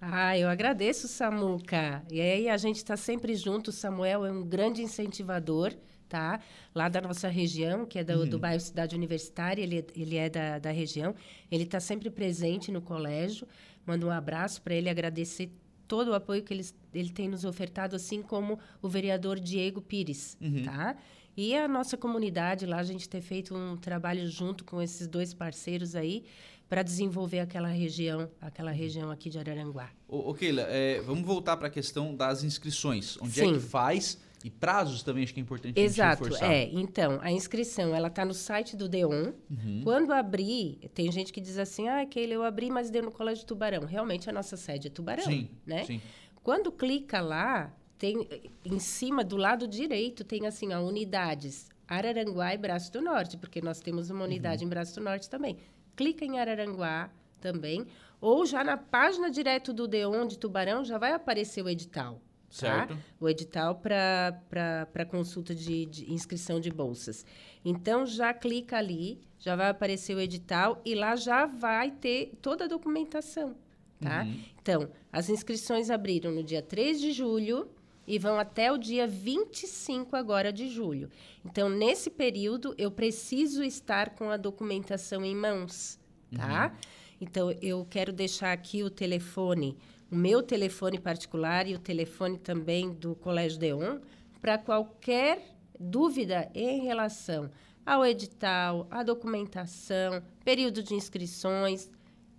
[0.00, 2.04] Ah, eu agradeço, Samuca.
[2.08, 3.68] E aí a gente está sempre junto.
[3.68, 5.74] O Samuel é um grande incentivador
[6.10, 6.40] tá?
[6.74, 8.28] Lá da nossa região, que é do, uhum.
[8.28, 11.14] do bairro Cidade Universitária, ele, ele é da, da região.
[11.50, 13.46] Ele está sempre presente no colégio.
[13.86, 15.50] Mando um abraço para ele, agradecer
[15.90, 20.38] todo o apoio que ele, ele tem nos ofertado, assim como o vereador Diego Pires,
[20.40, 20.62] uhum.
[20.62, 20.96] tá?
[21.36, 25.34] E a nossa comunidade lá, a gente ter feito um trabalho junto com esses dois
[25.34, 26.24] parceiros aí
[26.68, 29.90] para desenvolver aquela região, aquela região aqui de Araranguá.
[30.06, 33.18] Ô, ô Keila, é, vamos voltar para a questão das inscrições.
[33.20, 33.50] Onde Sim.
[33.50, 34.16] é que faz?
[34.42, 36.50] E prazos também acho que é importante Exato, reforçar.
[36.50, 36.64] é.
[36.72, 39.34] Então, a inscrição, ela está no site do DEON.
[39.50, 39.82] Uhum.
[39.84, 43.44] Quando abrir, tem gente que diz assim, ah, Keila, eu abri, mas deu no Colégio
[43.44, 43.84] Tubarão.
[43.84, 45.84] Realmente, a nossa sede é Tubarão, sim, né?
[45.84, 46.00] Sim.
[46.42, 48.26] Quando clica lá, tem
[48.64, 53.60] em cima, do lado direito, tem assim, a unidades Araranguá e Braço do Norte, porque
[53.60, 54.68] nós temos uma unidade uhum.
[54.68, 55.58] em Braço do Norte também.
[55.94, 57.86] Clica em Araranguá também,
[58.20, 62.22] ou já na página direto do DEON de Tubarão já vai aparecer o edital.
[62.50, 62.94] Certo.
[62.94, 63.00] Tá?
[63.20, 67.24] O edital para consulta de, de, inscrição de bolsas.
[67.64, 72.64] Então, já clica ali, já vai aparecer o edital e lá já vai ter toda
[72.64, 73.54] a documentação,
[74.00, 74.24] tá?
[74.24, 74.40] Uhum.
[74.60, 77.70] Então, as inscrições abriram no dia 3 de julho
[78.04, 81.08] e vão até o dia 25 agora de julho.
[81.44, 86.00] Então, nesse período, eu preciso estar com a documentação em mãos,
[86.34, 86.72] tá?
[86.72, 86.78] Uhum.
[87.20, 89.76] Então, eu quero deixar aqui o telefone
[90.10, 93.98] o meu telefone particular e o telefone também do Colégio Deon
[94.40, 97.50] para qualquer dúvida em relação
[97.86, 101.90] ao edital, à documentação, período de inscrições,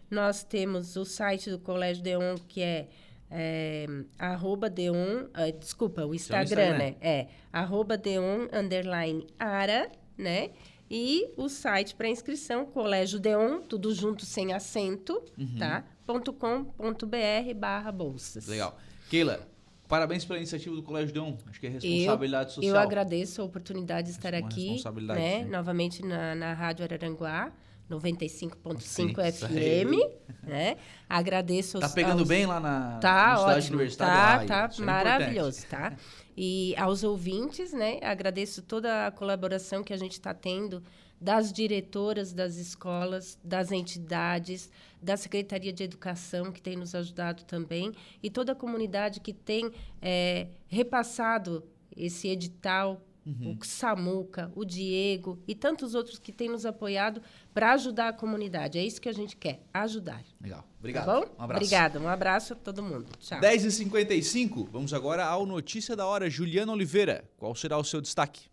[0.10, 2.88] Nós temos o site do Colégio Deon, que é,
[3.30, 3.86] é
[4.18, 6.96] arroba Deon, uh, desculpa, o Instagram, Instagram, né?
[7.02, 10.52] É arroba Deon underline ara, né?
[10.90, 15.58] E o site para inscrição, Colégio Deon, tudo junto sem acento, uhum.
[15.58, 15.84] tá?
[16.06, 18.48] com.br barra bolsas.
[18.48, 18.78] Legal.
[19.10, 19.48] Keila,
[19.88, 21.36] parabéns pela iniciativa do Colégio Deon.
[21.48, 22.76] Acho que é responsabilidade eu, social.
[22.76, 27.52] Eu agradeço a oportunidade de estar aqui, né, novamente na, na Rádio Araranguá.
[27.90, 30.78] 95.5 FM, né?
[31.08, 32.28] Agradeço Tá pegando aos...
[32.28, 35.94] bem lá na tá, ótimo, Tá, tá é maravilhoso, tá?
[36.36, 38.00] E aos ouvintes, né?
[38.02, 40.82] Agradeço toda a colaboração que a gente está tendo
[41.24, 44.70] das diretoras das escolas, das entidades,
[45.02, 49.72] da Secretaria de Educação, que tem nos ajudado também, e toda a comunidade que tem
[50.02, 51.64] é, repassado
[51.96, 53.58] esse edital, uhum.
[53.58, 57.22] o Samuca, o Diego e tantos outros que têm nos apoiado
[57.54, 58.78] para ajudar a comunidade.
[58.78, 60.22] É isso que a gente quer, ajudar.
[60.42, 60.68] Legal.
[60.78, 61.06] Obrigado.
[61.06, 61.26] Tá bom?
[61.40, 61.64] Um abraço.
[61.64, 62.00] Obrigada.
[62.02, 63.06] Um abraço a todo mundo.
[63.18, 63.40] Tchau.
[63.40, 66.30] 10h55, vamos agora ao Notícia da Hora.
[66.30, 68.53] Juliana Oliveira, qual será o seu destaque?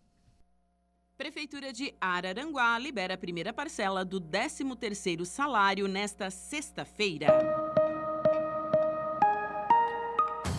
[1.21, 7.27] Prefeitura de Araranguá libera a primeira parcela do 13º salário nesta sexta-feira.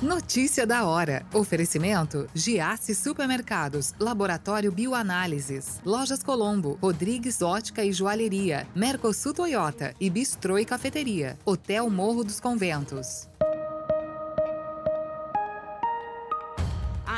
[0.01, 1.27] Notícia da hora.
[1.35, 10.61] Oferecimento: Giasse Supermercados, Laboratório Bioanálises, Lojas Colombo, Rodrigues Ótica e Joalheria, Mercosul Toyota e Bistrô
[10.61, 13.29] e Cafeteria, Hotel Morro dos Conventos.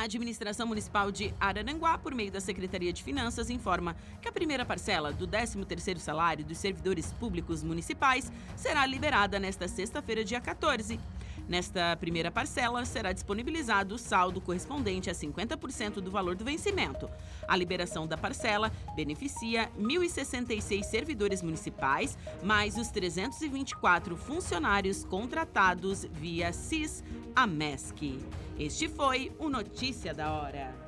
[0.04, 4.62] A administração municipal de Araranguá, por meio da Secretaria de Finanças, informa que a primeira
[4.62, 11.00] parcela do 13º salário dos servidores públicos municipais será liberada nesta sexta-feira, dia 14.
[11.48, 17.08] Nesta primeira parcela, será disponibilizado o saldo correspondente a 50% do valor do vencimento.
[17.46, 28.18] A liberação da parcela beneficia 1.066 servidores municipais, mais os 324 funcionários contratados via CIS-AMESC.
[28.58, 30.83] Este foi o Notícia da Hora.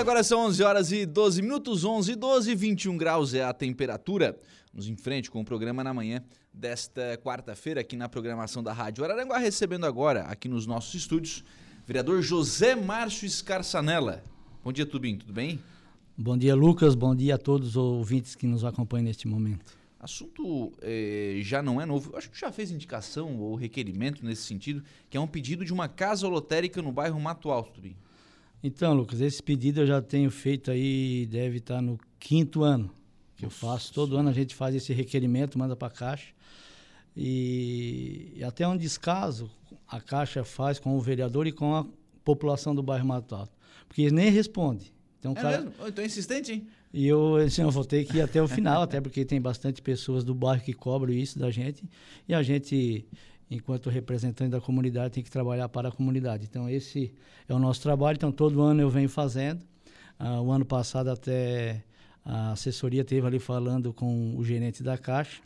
[0.00, 4.34] Agora são 11 horas e 12 minutos, 11 e 12, 21 graus é a temperatura.
[4.72, 9.04] Vamos em frente com o programa na manhã desta quarta-feira aqui na programação da Rádio
[9.04, 11.44] Araranguá, recebendo agora aqui nos nossos estúdios
[11.86, 14.24] vereador José Márcio Escarçanella.
[14.64, 15.60] Bom dia, Tubim, tudo bem?
[16.16, 16.94] Bom dia, Lucas.
[16.94, 19.76] Bom dia a todos os ouvintes que nos acompanham neste momento.
[20.00, 22.16] Assunto eh, já não é novo.
[22.16, 25.88] Acho que já fez indicação ou requerimento nesse sentido, que é um pedido de uma
[25.88, 27.94] casa lotérica no bairro Mato Alto, Tubim.
[28.62, 32.90] Então, Lucas, esse pedido eu já tenho feito aí, deve estar no quinto ano
[33.36, 33.56] que Nossa.
[33.56, 33.92] eu faço.
[33.92, 36.32] Todo ano a gente faz esse requerimento, manda para a Caixa.
[37.16, 39.50] E, e, até um descaso
[39.88, 41.84] a Caixa faz com o vereador e com a
[42.24, 43.52] população do bairro Mato Alto.
[43.88, 44.86] Porque eles nem respondem.
[45.18, 45.88] Então, é cara, mesmo?
[45.88, 46.68] Então é insistente, hein?
[46.92, 49.80] E eu, assim, eu vou ter que ir até o final, até porque tem bastante
[49.80, 51.82] pessoas do bairro que cobram isso da gente.
[52.28, 53.06] E a gente
[53.50, 56.46] enquanto representante da comunidade, tem que trabalhar para a comunidade.
[56.48, 57.12] Então, esse
[57.48, 58.16] é o nosso trabalho.
[58.16, 59.62] Então, todo ano eu venho fazendo.
[60.18, 61.82] Uh, o ano passado, até
[62.24, 65.40] a assessoria teve ali falando com o gerente da Caixa.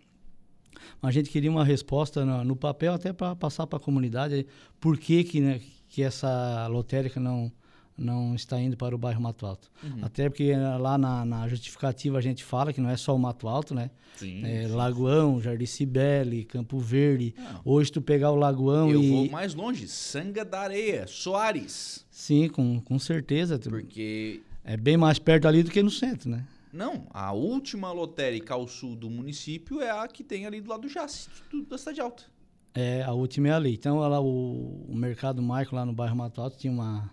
[1.03, 4.47] A gente queria uma resposta no, no papel, até para passar para a comunidade,
[4.81, 7.51] por que, que, né, que essa lotérica não,
[7.97, 9.71] não está indo para o bairro Mato Alto.
[9.83, 9.99] Uhum.
[10.03, 13.19] Até porque eh, lá na, na, justificativa a gente fala que não é só o
[13.19, 13.91] Mato Alto, né?
[14.17, 14.75] Sim, é, sim.
[14.75, 17.35] Lagoão, Jardim Cibele, Campo Verde.
[17.37, 17.61] Não.
[17.65, 19.11] Hoje tu pegar o Lagoão Eu e...
[19.11, 22.05] vou mais longe, Sanga da Areia, Soares.
[22.11, 23.59] Sim, com, com certeza.
[23.59, 24.43] Porque...
[24.65, 26.47] É bem mais perto ali do que no centro, né?
[26.73, 30.83] Não, a última lotérica ao sul do município é a que tem ali do lado
[30.83, 31.29] do Jace,
[31.69, 32.25] da Cidade Alta.
[32.75, 33.75] É, a última é ali.
[33.75, 37.09] Então, lá, o, o Mercado Marco, lá no bairro Mato Alto, tinha uma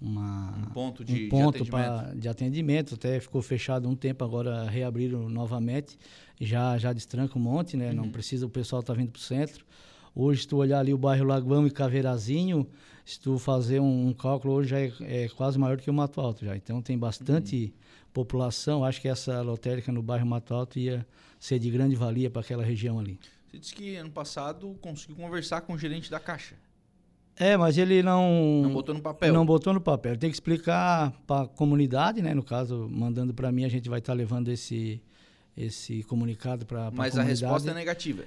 [0.00, 1.70] uma, um ponto de, um ponto de, atendimento.
[1.70, 2.94] Pra, de atendimento.
[2.94, 5.98] Até ficou fechado um tempo, agora reabriram novamente.
[6.40, 7.90] Já, já destranca um monte, né?
[7.90, 7.96] Uhum.
[7.96, 9.64] Não precisa, o pessoal tá vindo para o centro.
[10.14, 12.66] Hoje, se tu olhar ali o bairro Lagoão e Caveirazinho,
[13.04, 15.94] se tu fazer um, um cálculo, hoje já é, é, quase maior do que o
[15.94, 16.56] Mato Alto já.
[16.56, 17.72] Então tem bastante uhum.
[18.12, 18.84] população.
[18.84, 21.06] Acho que essa lotérica no bairro Mato Alto ia
[21.38, 23.18] ser de grande valia para aquela região ali.
[23.46, 26.56] Você disse que ano passado conseguiu conversar com o gerente da Caixa.
[27.38, 28.62] É, mas ele não.
[28.62, 29.32] Não botou no papel.
[29.32, 30.16] Não botou no papel.
[30.16, 32.32] Tem que explicar para a comunidade, né?
[32.32, 35.02] No caso, mandando para mim, a gente vai estar tá levando esse,
[35.56, 38.24] esse comunicado para a Mas a resposta é negativa.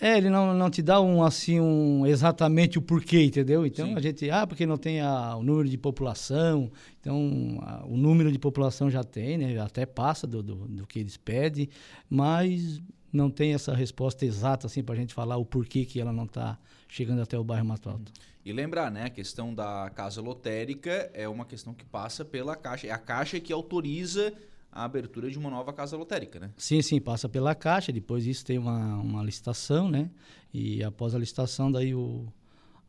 [0.00, 3.66] É, ele não, não te dá um assim um exatamente o porquê, entendeu?
[3.66, 3.94] Então Sim.
[3.94, 8.32] a gente, ah, porque não tem a, o número de população, então a, o número
[8.32, 9.60] de população já tem, né?
[9.60, 11.68] Até passa do, do, do que eles pedem,
[12.08, 12.80] mas
[13.12, 16.24] não tem essa resposta exata assim para a gente falar o porquê que ela não
[16.24, 16.58] está
[16.90, 18.12] chegando até o bairro Mato Alto.
[18.44, 22.86] E lembrar, né, a questão da casa lotérica é uma questão que passa pela Caixa.
[22.86, 24.32] É a Caixa que autoriza
[24.72, 26.50] a abertura de uma nova casa lotérica, né?
[26.56, 30.10] Sim, sim, passa pela Caixa, depois isso tem uma, uma licitação, né?
[30.52, 32.26] E após a licitação, daí o,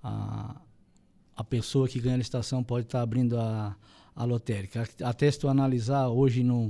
[0.02, 0.62] a,
[1.36, 3.76] a pessoa que ganha a licitação pode estar tá abrindo a,
[4.16, 4.88] a lotérica.
[5.04, 6.68] Até se tu analisar hoje, no,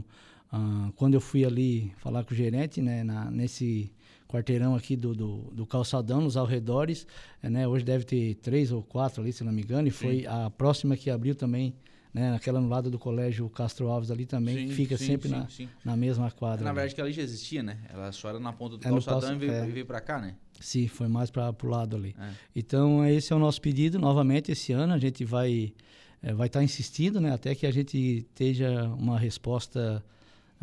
[0.51, 3.91] uh, quando eu fui ali falar com o gerente, né, na, nesse
[4.31, 7.05] quarteirão aqui do, do, do, calçadão, nos arredores.
[7.43, 7.67] É, né?
[7.67, 9.87] Hoje deve ter três ou quatro ali, se não me engano.
[9.87, 10.27] E foi sim.
[10.27, 11.75] a próxima que abriu também,
[12.13, 12.31] né?
[12.31, 15.47] Naquela no lado do colégio Castro Alves ali também, sim, que fica sim, sempre na,
[15.83, 16.63] na mesma quadra.
[16.63, 17.79] Na verdade, que ela já existia, né?
[17.89, 19.65] Ela só era na ponta do é calçadão e veio, é.
[19.67, 20.35] veio para cá, né?
[20.59, 22.15] Sim, foi mais para o lado ali.
[22.19, 22.29] É.
[22.55, 23.99] Então, esse é o nosso pedido.
[23.99, 25.73] Novamente, esse ano a gente vai
[26.21, 27.33] é, vai estar tá insistindo, né?
[27.33, 30.03] Até que a gente esteja uma resposta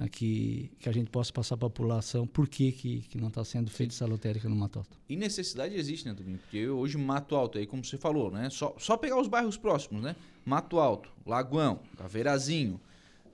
[0.06, 3.44] que, que a gente possa passar para a população por que, que, que não está
[3.44, 4.96] sendo feita essa lotérica no Mato Alto.
[5.08, 6.38] E necessidade existe, né, Tubinho?
[6.38, 8.48] Porque hoje Mato Alto, aí como você falou, né?
[8.50, 10.14] Só, só pegar os bairros próximos, né?
[10.44, 12.80] Mato Alto, Lagoão, Caveirazinho,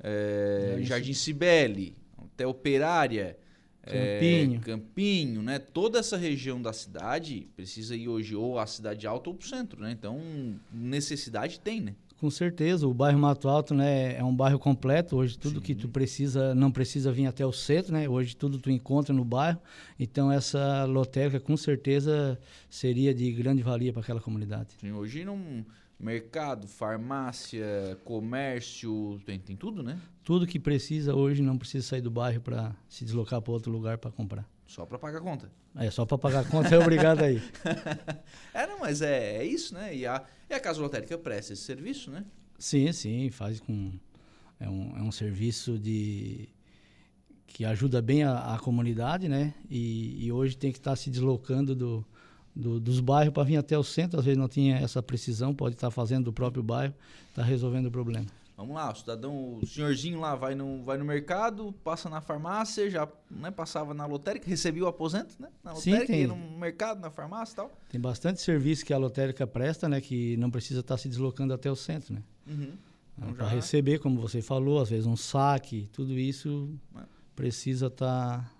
[0.00, 3.36] é, Jardim Cibele, até Operária,
[3.84, 4.61] Campinho.
[4.61, 5.59] É, Campinho, né?
[5.59, 9.49] Toda essa região da cidade precisa ir hoje ou à cidade alta ou para o
[9.49, 9.93] centro, né?
[9.93, 10.18] Então,
[10.72, 11.95] necessidade tem, né?
[12.18, 15.16] Com certeza, o bairro Mato Alto, né, é um bairro completo.
[15.16, 15.60] Hoje tudo Sim.
[15.60, 18.08] que tu precisa não precisa vir até o centro, né?
[18.08, 19.60] Hoje tudo tu encontra no bairro.
[19.98, 22.38] Então essa lotérica com certeza
[22.70, 24.68] seria de grande valia para aquela comunidade.
[24.80, 25.64] Sim, hoje não
[25.98, 29.98] mercado, farmácia, comércio, tem, tem tudo, né?
[30.22, 33.98] Tudo que precisa hoje não precisa sair do bairro para se deslocar para outro lugar
[33.98, 34.48] para comprar.
[34.66, 35.50] Só para pagar a conta.
[35.76, 37.42] É, só para pagar a conta é obrigado aí.
[38.54, 39.94] é, não, mas é, é isso, né?
[39.94, 42.24] E a, e a Casa Lotérica presta esse serviço, né?
[42.58, 43.92] Sim, sim, faz com...
[44.58, 46.48] É um, é um serviço de
[47.46, 49.54] que ajuda bem a, a comunidade, né?
[49.70, 52.04] E, e, hoje tem que estar tá se deslocando do,
[52.54, 54.18] do dos bairros para vir até o centro.
[54.18, 56.94] Às vezes não tinha essa precisão, pode estar tá fazendo do próprio bairro,
[57.28, 58.26] está resolvendo o problema.
[58.57, 62.88] Vamos lá, o cidadão, o senhorzinho lá vai no, vai no mercado, passa na farmácia,
[62.88, 65.48] já né, passava na lotérica, recebia o aposento, né?
[65.62, 67.72] Na lotérica, Sim, tem, no mercado, na farmácia e tal.
[67.88, 70.00] Tem bastante serviço que a lotérica presta, né?
[70.00, 72.22] Que não precisa estar se deslocando até o centro, né?
[72.46, 72.72] Uhum.
[73.18, 77.02] Então Para já- receber, como você falou, às vezes um saque, tudo isso É.
[77.34, 78.52] precisa estar.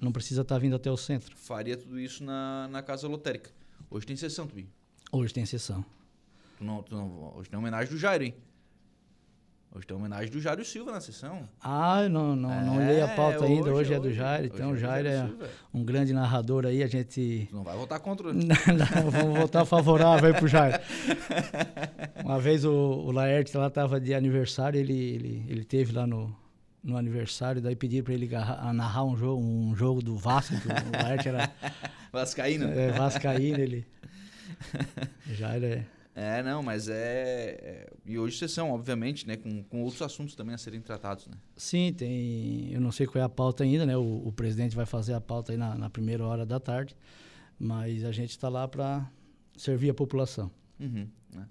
[0.00, 1.34] não precisa estar vindo até o centro.
[1.36, 3.50] Faria tudo isso na, na casa lotérica.
[3.90, 4.68] Hoje tem sessão, Tubinho.
[5.10, 5.82] Hoje tem sessão.
[6.58, 8.34] Tu não, tu não- hoje tem homenagem do Jairo, hein?
[9.74, 11.46] Hoje tem homenagem do Jairo Silva na sessão.
[11.62, 14.66] Ah, não, não, não olhei a pauta É, ainda, hoje, é do Jairo, Hoje então
[14.66, 15.30] é o do Jairo é
[15.74, 17.48] um grande narrador aí, a gente.
[17.52, 18.32] Não vai votar contra.
[18.32, 20.78] Não, não, vamos voltar favorável aí pro Jairo.
[22.24, 26.34] Uma vez o, o Laerte lá estava de aniversário, ele, ele, ele teve lá no,
[26.82, 30.66] no aniversário, daí pediram para ele garra- narrar um jogo, um jogo do Vasco, que
[30.66, 31.50] o Laerte era
[32.10, 32.66] Vascaíno.
[32.68, 33.86] é, vascaíno, ele...
[35.30, 35.84] Jairo é...
[36.20, 36.94] É, não, mas é,
[37.62, 39.36] é- E hoje sessão, obviamente, né?
[39.36, 41.34] Com, com outros assuntos também a serem tratados, né?
[41.56, 42.72] Sim, tem.
[42.72, 43.96] Eu não sei qual é a pauta ainda, né?
[43.96, 46.96] O, o presidente vai fazer a pauta aí na, na primeira hora da tarde,
[47.56, 49.08] mas a gente está lá para
[49.56, 50.50] servir a população.
[50.80, 51.46] Uhum, né.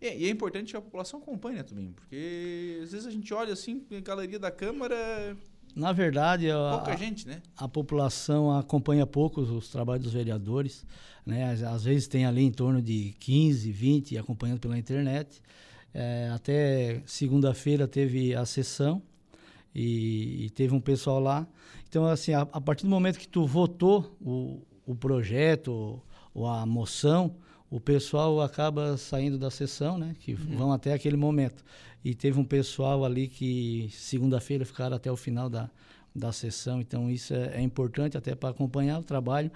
[0.00, 1.92] E, é importante que a população acompanhe, né, também?
[1.92, 5.36] Porque às vezes a gente olha assim, a galeria da Câmara,
[5.76, 7.42] Na verdade, a, gente, né?
[7.54, 10.86] a população acompanha pouco os, os trabalhos dos vereadores,
[11.24, 11.52] né?
[11.52, 15.42] Às, às vezes tem ali em torno de 15, 20 acompanhando pela internet.
[15.92, 19.02] É, até segunda-feira teve a sessão
[19.74, 21.46] e, e teve um pessoal lá.
[21.86, 26.02] Então, assim, a, a partir do momento que tu votou o, o projeto ou,
[26.32, 27.36] ou a moção,
[27.70, 30.16] o pessoal acaba saindo da sessão, né?
[30.20, 31.62] Que vão até aquele momento.
[32.08, 35.68] E teve um pessoal ali que segunda-feira ficaram até o final da,
[36.14, 36.80] da sessão.
[36.80, 39.50] Então, isso é, é importante até para acompanhar o trabalho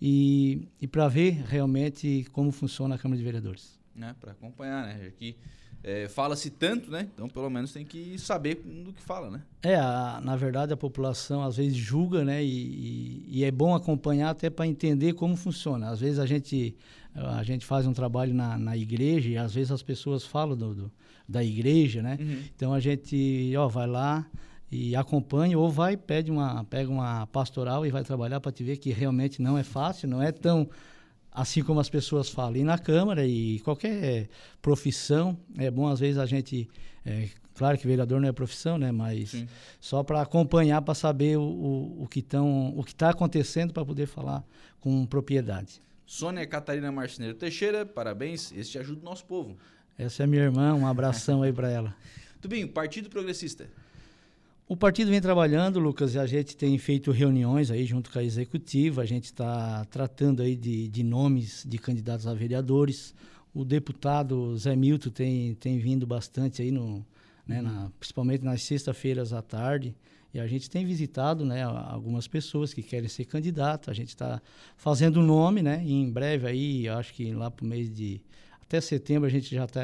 [0.00, 3.78] e, e para ver realmente como funciona a Câmara de Vereadores.
[3.94, 4.14] né?
[4.20, 5.06] Para acompanhar, né?
[5.06, 5.36] Aqui
[5.82, 7.08] é, fala-se tanto, né?
[7.14, 9.42] Então pelo menos tem que saber do que fala, né?
[9.62, 12.42] É, a- na verdade a população às vezes julga, né?
[12.44, 15.88] E, e- e é bom acompanhar até para entender como funciona.
[15.90, 16.74] Às vezes a gente,
[17.16, 20.74] a gente faz um trabalho na, na igreja e às vezes as pessoas falam do,
[20.74, 20.92] do-
[21.28, 22.18] da igreja, né?
[22.54, 24.26] Então a gente, ó, vai lá
[24.70, 28.76] e acompanha ou vai pede uma pega uma pastoral e vai trabalhar para te ver
[28.76, 30.68] que realmente não é fácil, não é tão
[31.32, 32.56] assim como as pessoas falam.
[32.56, 34.28] E na Câmara e qualquer
[34.62, 36.68] profissão, é bom às vezes a gente.
[37.04, 38.90] é, claro que vereador não é profissão, né?
[38.92, 39.48] Mas Sim.
[39.80, 44.44] só para acompanhar, para saber o, o, o que está acontecendo, para poder falar
[44.80, 45.80] com propriedade.
[46.06, 48.52] Sônia Catarina Marceneiro Teixeira, parabéns.
[48.52, 49.56] Esse te ajuda o nosso povo.
[49.98, 51.94] Essa é minha irmã, um abração aí para ela.
[52.40, 53.68] Tubinho, Partido Progressista.
[54.68, 58.22] O partido vem trabalhando, Lucas, e a gente tem feito reuniões aí junto com a
[58.24, 63.14] executiva, a gente está tratando aí de, de nomes de candidatos a vereadores.
[63.54, 67.06] O deputado Zé Milton tem, tem vindo bastante aí, no,
[67.46, 69.94] né, na- principalmente nas sextas-feiras à tarde.
[70.36, 73.90] E a gente tem visitado né, algumas pessoas que querem ser candidato.
[73.90, 74.42] A gente está
[74.76, 75.82] fazendo o nome, né?
[75.82, 78.20] E em breve aí, acho que lá para o mês de.
[78.60, 79.80] Até setembro a gente já tá,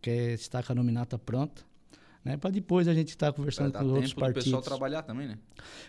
[0.00, 1.66] quer estar com a nominata pronta.
[2.24, 4.64] Né, para depois a gente estar Pra conversando com os outros tempo do pessoal partidos.
[4.64, 5.38] trabalhar também, né?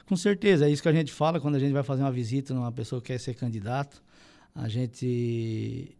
[0.08, 2.52] Com certeza, é isso que a gente fala quando a gente vai fazer uma visita
[2.52, 4.02] numa pessoa que quer ser candidato.
[4.56, 5.96] A gente.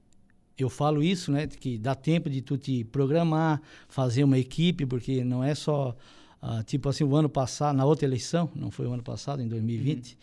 [0.58, 1.46] Eu falo isso, né?
[1.46, 5.96] Que dá tempo de tu te programar, fazer uma equipe, porque não é só.
[6.42, 9.48] Ah, tipo assim, o ano passado, na outra eleição, não foi o ano passado, em
[9.48, 10.18] 2020,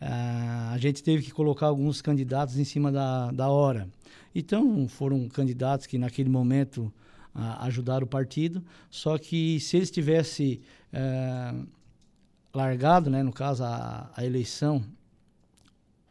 [0.00, 3.88] ah, a gente teve que colocar alguns candidatos em cima da, da hora.
[4.34, 6.92] Então, foram candidatos que naquele momento
[7.34, 10.60] ah, ajudaram o partido, só que se eles tivessem
[10.92, 11.54] eh,
[12.52, 14.82] largado, né, no caso, a, a eleição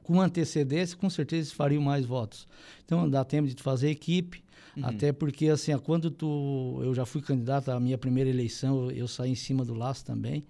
[0.10, 2.48] com antecedência, com certeza eles fariam mais votos.
[2.84, 4.44] Então, dá tempo de fazer equipe,
[4.82, 6.80] até porque, assim, quando tu...
[6.82, 10.04] Eu já fui candidato à minha primeira eleição, eu, eu saí em cima do laço
[10.04, 10.44] também,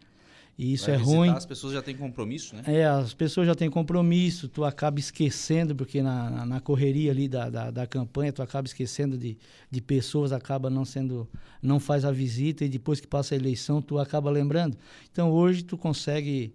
[0.57, 1.29] e isso Vai é visitar, ruim.
[1.31, 2.63] As pessoas já têm compromisso, né?
[2.67, 7.27] É, as pessoas já têm compromisso, tu acaba esquecendo, porque na, na, na correria ali
[7.27, 9.37] da, da, da campanha, tu acaba esquecendo de,
[9.69, 11.27] de pessoas, acaba não sendo,
[11.61, 14.77] não faz a visita e depois que passa a eleição, tu acaba lembrando.
[15.11, 16.53] Então hoje tu consegue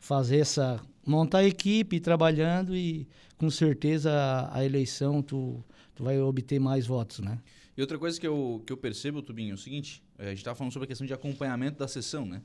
[0.00, 3.06] fazer essa, montar a equipe, trabalhando e
[3.38, 5.62] com certeza a, a eleição tu,
[5.94, 7.38] tu vai obter mais votos, né?
[7.76, 10.38] E outra coisa que eu, que eu percebo, Tubinho, é o seguinte: eh, a gente
[10.38, 12.42] estava falando sobre a questão de acompanhamento da sessão, né?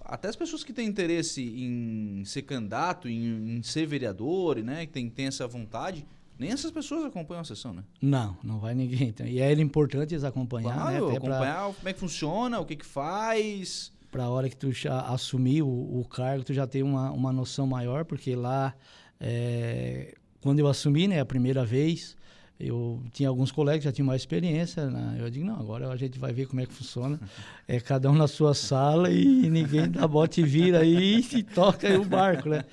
[0.00, 4.86] Até as pessoas que têm interesse em ser candidato, em, em ser vereador, né?
[4.86, 6.06] Que tem, tem essa vontade,
[6.38, 7.82] nem essas pessoas acompanham a sessão, né?
[8.00, 9.08] Não, não vai ninguém.
[9.08, 10.98] Então, e é importante eles acompanhar, né?
[10.98, 13.92] Claro, Até pra- acompanhar como é que funciona, o que que faz.
[14.16, 17.30] Para a hora que tu já assumir o, o cargo, tu já tem uma, uma
[17.30, 18.74] noção maior, porque lá,
[19.20, 22.16] é, quando eu assumi, né, a primeira vez,
[22.58, 25.18] eu tinha alguns colegas que já tinham mais experiência, né?
[25.20, 27.20] eu digo, não, agora a gente vai ver como é que funciona,
[27.68, 31.86] é cada um na sua sala e ninguém dá bote e vira aí e toca
[31.86, 32.64] aí o barco, né?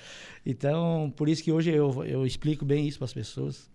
[0.46, 3.70] Então, por isso que hoje eu, eu explico bem isso para as pessoas.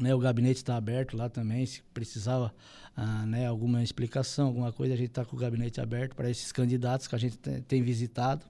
[0.00, 2.52] Né, o gabinete está aberto lá também, se precisava
[2.96, 6.52] ah, né, alguma explicação, alguma coisa, a gente está com o gabinete aberto para esses
[6.52, 8.44] candidatos que a gente tem visitado.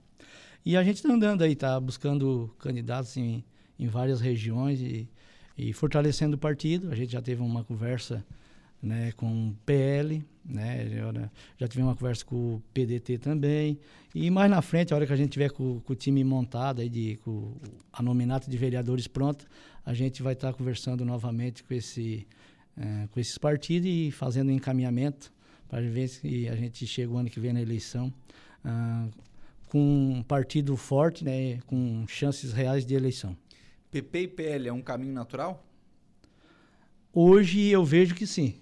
[0.64, 3.45] E a gente está andando aí, está buscando candidatos em,
[3.78, 5.09] em várias regiões e,
[5.57, 6.91] e fortalecendo o partido.
[6.91, 8.24] A gente já teve uma conversa
[8.82, 13.78] né, com o PL, né, já, já tivemos uma conversa com o PDT também.
[14.14, 16.80] E mais na frente, a hora que a gente tiver com, com o time montado,
[16.80, 17.55] aí de, com
[17.93, 19.45] a nominata de vereadores pronta,
[19.84, 22.26] a gente vai estar tá conversando novamente com, esse,
[22.81, 25.31] é, com esses partidos e fazendo encaminhamento
[25.68, 28.12] para ver se a gente chega o ano que vem na eleição
[28.64, 29.07] ah,
[29.68, 33.37] com um partido forte, né, com chances reais de eleição.
[33.91, 35.64] PP e PL é um caminho natural?
[37.12, 38.57] Hoje eu vejo que sim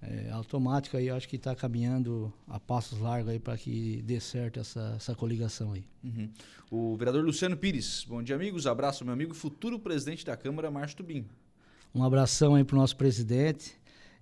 [0.00, 4.60] é, automática aí, acho que está caminhando a passos largos aí para que dê certo
[4.60, 5.84] essa, essa coligação aí.
[6.04, 6.30] Uhum.
[6.70, 10.98] O vereador Luciano Pires, bom dia amigos, abraço meu amigo futuro presidente da Câmara, Márcio
[10.98, 11.26] Tubim.
[11.94, 13.78] Um abração aí para o nosso presidente.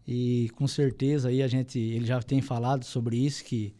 [0.06, 3.74] E com certeza aí a gente, ele já tem falado sobre isso, que,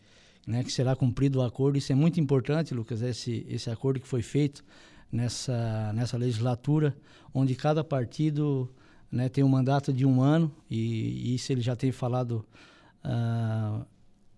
[0.47, 4.09] né, que será cumprido o acordo, isso é muito importante Lucas, esse, esse acordo que
[4.09, 4.65] foi feito
[5.11, 6.97] nessa, nessa legislatura,
[7.33, 8.69] onde cada partido
[9.11, 10.51] né, tem um mandato de um ano.
[10.69, 12.45] E, e isso ele já tem falado
[13.05, 13.87] uh,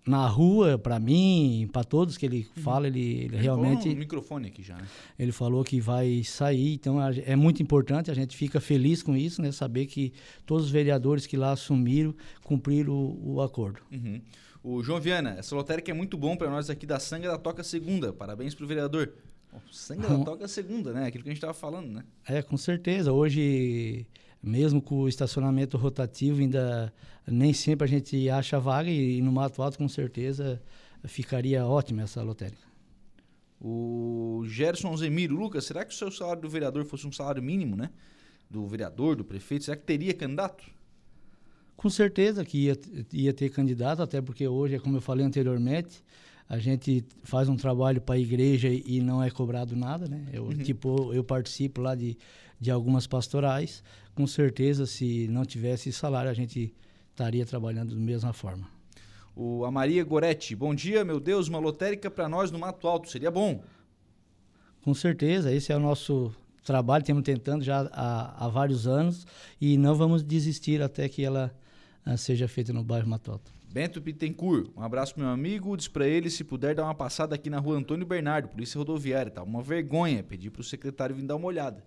[0.08, 2.62] na rua para mim, para todos que ele uhum.
[2.62, 3.88] fala, ele, ele, ele realmente.
[3.88, 4.76] Um microfone aqui já.
[4.76, 4.86] Né?
[5.18, 8.10] Ele falou que vai sair, então é muito importante.
[8.10, 9.52] A gente fica feliz com isso, né?
[9.52, 10.12] Saber que
[10.46, 13.80] todos os vereadores que lá assumiram cumpriram o, o acordo.
[13.92, 14.20] Uhum.
[14.62, 17.62] O João Viana, essa lotérica é muito bom para nós aqui da Sanga da Toca
[17.62, 18.12] Segunda.
[18.12, 19.12] Parabéns pro vereador.
[19.52, 21.06] Oh, Sanga da Toca Segunda, né?
[21.06, 22.04] Aquilo que a gente estava falando, né?
[22.26, 23.12] É, com certeza.
[23.12, 24.06] Hoje
[24.42, 26.92] mesmo com o estacionamento rotativo, ainda
[27.26, 30.60] nem sempre a gente acha vaga e, no Mato Alto, com certeza,
[31.04, 32.66] ficaria ótima essa lotérica.
[33.60, 37.76] O Gerson Zemiro, Lucas, será que o seu salário do vereador fosse um salário mínimo,
[37.76, 37.90] né?
[38.48, 40.64] Do vereador, do prefeito, será que teria candidato?
[41.76, 42.76] Com certeza que ia,
[43.12, 46.02] ia ter candidato, até porque hoje, como eu falei anteriormente,
[46.48, 50.24] a gente faz um trabalho para a igreja e não é cobrado nada, né?
[50.32, 50.58] Eu, uhum.
[50.58, 52.16] Tipo, eu participo lá de,
[52.60, 53.82] de algumas pastorais,
[54.14, 56.74] com certeza, se não tivesse salário, a gente
[57.10, 58.68] estaria trabalhando da mesma forma.
[59.34, 63.08] O, a Maria Goretti, bom dia, meu Deus, uma lotérica para nós no Mato Alto,
[63.08, 63.62] seria bom?
[64.82, 66.34] Com certeza, esse é o nosso
[66.64, 69.26] trabalho, temos tentando já há, há vários anos
[69.60, 71.54] e não vamos desistir até que ela
[72.04, 73.52] uh, seja feita no bairro Mato Alto.
[73.70, 77.34] Bento Pittencourt, um abraço pro meu amigo, diz para ele se puder dar uma passada
[77.34, 81.36] aqui na rua Antônio Bernardo, Polícia Rodoviária, tá uma vergonha, pedir pro secretário vir dar
[81.36, 81.84] uma olhada.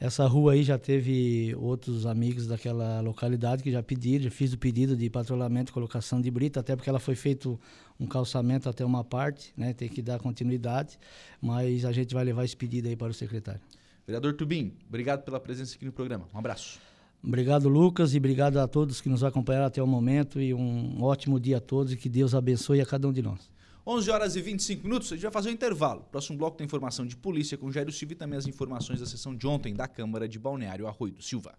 [0.00, 4.58] Essa rua aí já teve outros amigos daquela localidade que já pediram, já fiz o
[4.58, 7.58] pedido de patrulhamento colocação de brita, até porque ela foi feito
[7.98, 9.72] um calçamento até uma parte, né?
[9.72, 10.96] Tem que dar continuidade,
[11.40, 13.60] mas a gente vai levar esse pedido aí para o secretário.
[14.06, 16.28] Vereador Tubim, obrigado pela presença aqui no programa.
[16.32, 16.78] Um abraço.
[17.22, 21.40] Obrigado, Lucas, e obrigado a todos que nos acompanharam até o momento e um ótimo
[21.40, 23.50] dia a todos e que Deus abençoe a cada um de nós.
[23.88, 26.02] 11 horas e 25 minutos, a gente vai fazer um intervalo.
[26.10, 29.34] Próximo bloco tem informação de polícia com Jairo Silva e também as informações da sessão
[29.34, 31.54] de ontem da Câmara de Balneário Arroio do Silva.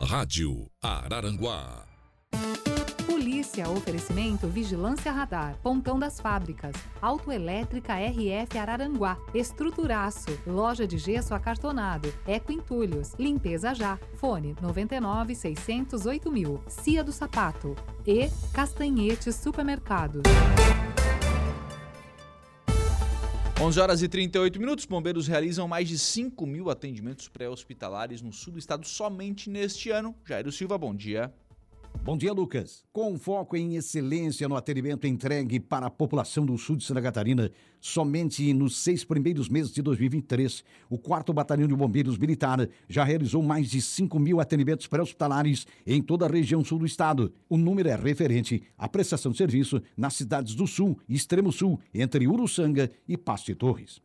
[0.00, 1.89] Rádio Araranguá.
[3.20, 12.10] Polícia, oferecimento Vigilância Radar, Pontão das Fábricas, Autoelétrica RF Araranguá, Estruturaço, Loja de Gesso Acartonado,
[12.26, 20.22] Eco Entulhos, Limpeza Já, Fone 99 608 mil, Cia do Sapato e Castanhetes Supermercados.
[23.60, 28.54] 11 horas e 38 minutos, bombeiros realizam mais de 5 mil atendimentos pré-hospitalares no sul
[28.54, 30.16] do estado somente neste ano.
[30.24, 31.30] Jairo Silva, bom dia.
[32.02, 32.82] Bom dia, Lucas.
[32.94, 37.52] Com foco em excelência no atendimento entregue para a população do sul de Santa Catarina,
[37.78, 43.42] somente nos seis primeiros meses de 2023, o 4 Batalhão de Bombeiros Militar já realizou
[43.42, 47.34] mais de 5 mil atendimentos pré-hospitalares em toda a região sul do estado.
[47.50, 51.78] O número é referente à prestação de serviço nas cidades do sul e extremo sul,
[51.92, 54.00] entre Uruçanga e Pasto e Torres.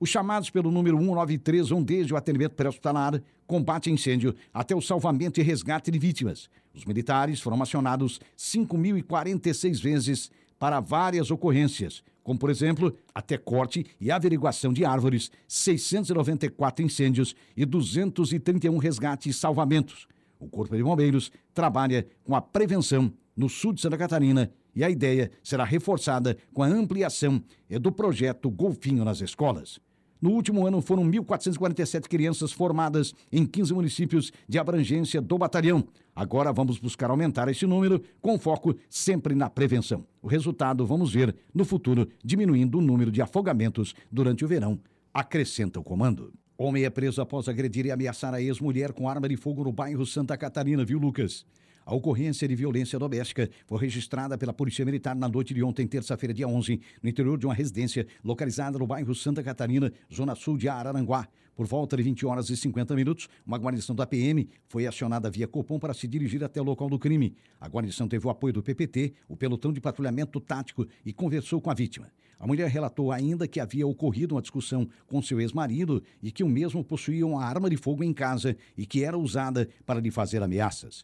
[0.00, 4.80] Os chamados pelo número 193 vão desde o atendimento pré-hospitalar, combate a incêndio, até o
[4.80, 6.48] salvamento e resgate de vítimas.
[6.78, 14.12] Os militares foram acionados 5.046 vezes para várias ocorrências, como, por exemplo, até corte e
[14.12, 20.06] averiguação de árvores, 694 incêndios e 231 resgates e salvamentos.
[20.38, 24.90] O Corpo de Bombeiros trabalha com a prevenção no sul de Santa Catarina e a
[24.90, 27.42] ideia será reforçada com a ampliação
[27.80, 29.80] do projeto Golfinho nas escolas.
[30.20, 35.84] No último ano, foram 1.447 crianças formadas em 15 municípios de abrangência do batalhão.
[36.14, 40.04] Agora vamos buscar aumentar esse número, com foco sempre na prevenção.
[40.20, 44.80] O resultado vamos ver no futuro, diminuindo o número de afogamentos durante o verão
[45.18, 46.32] acrescenta o comando.
[46.56, 50.04] Homem é preso após agredir e ameaçar a ex-mulher com arma de fogo no bairro
[50.06, 51.44] Santa Catarina, viu, Lucas?
[51.88, 56.34] A ocorrência de violência doméstica foi registrada pela Polícia Militar na noite de ontem, terça-feira,
[56.34, 60.68] dia 11, no interior de uma residência localizada no bairro Santa Catarina, zona sul de
[60.68, 61.26] Araranguá.
[61.56, 65.48] Por volta de 20 horas e 50 minutos, uma guarnição da PM foi acionada via
[65.48, 67.34] Copom para se dirigir até o local do crime.
[67.58, 71.70] A guarnição teve o apoio do PPT, o pelotão de patrulhamento tático, e conversou com
[71.70, 72.12] a vítima.
[72.38, 76.48] A mulher relatou ainda que havia ocorrido uma discussão com seu ex-marido e que o
[76.50, 80.42] mesmo possuía uma arma de fogo em casa e que era usada para lhe fazer
[80.42, 81.02] ameaças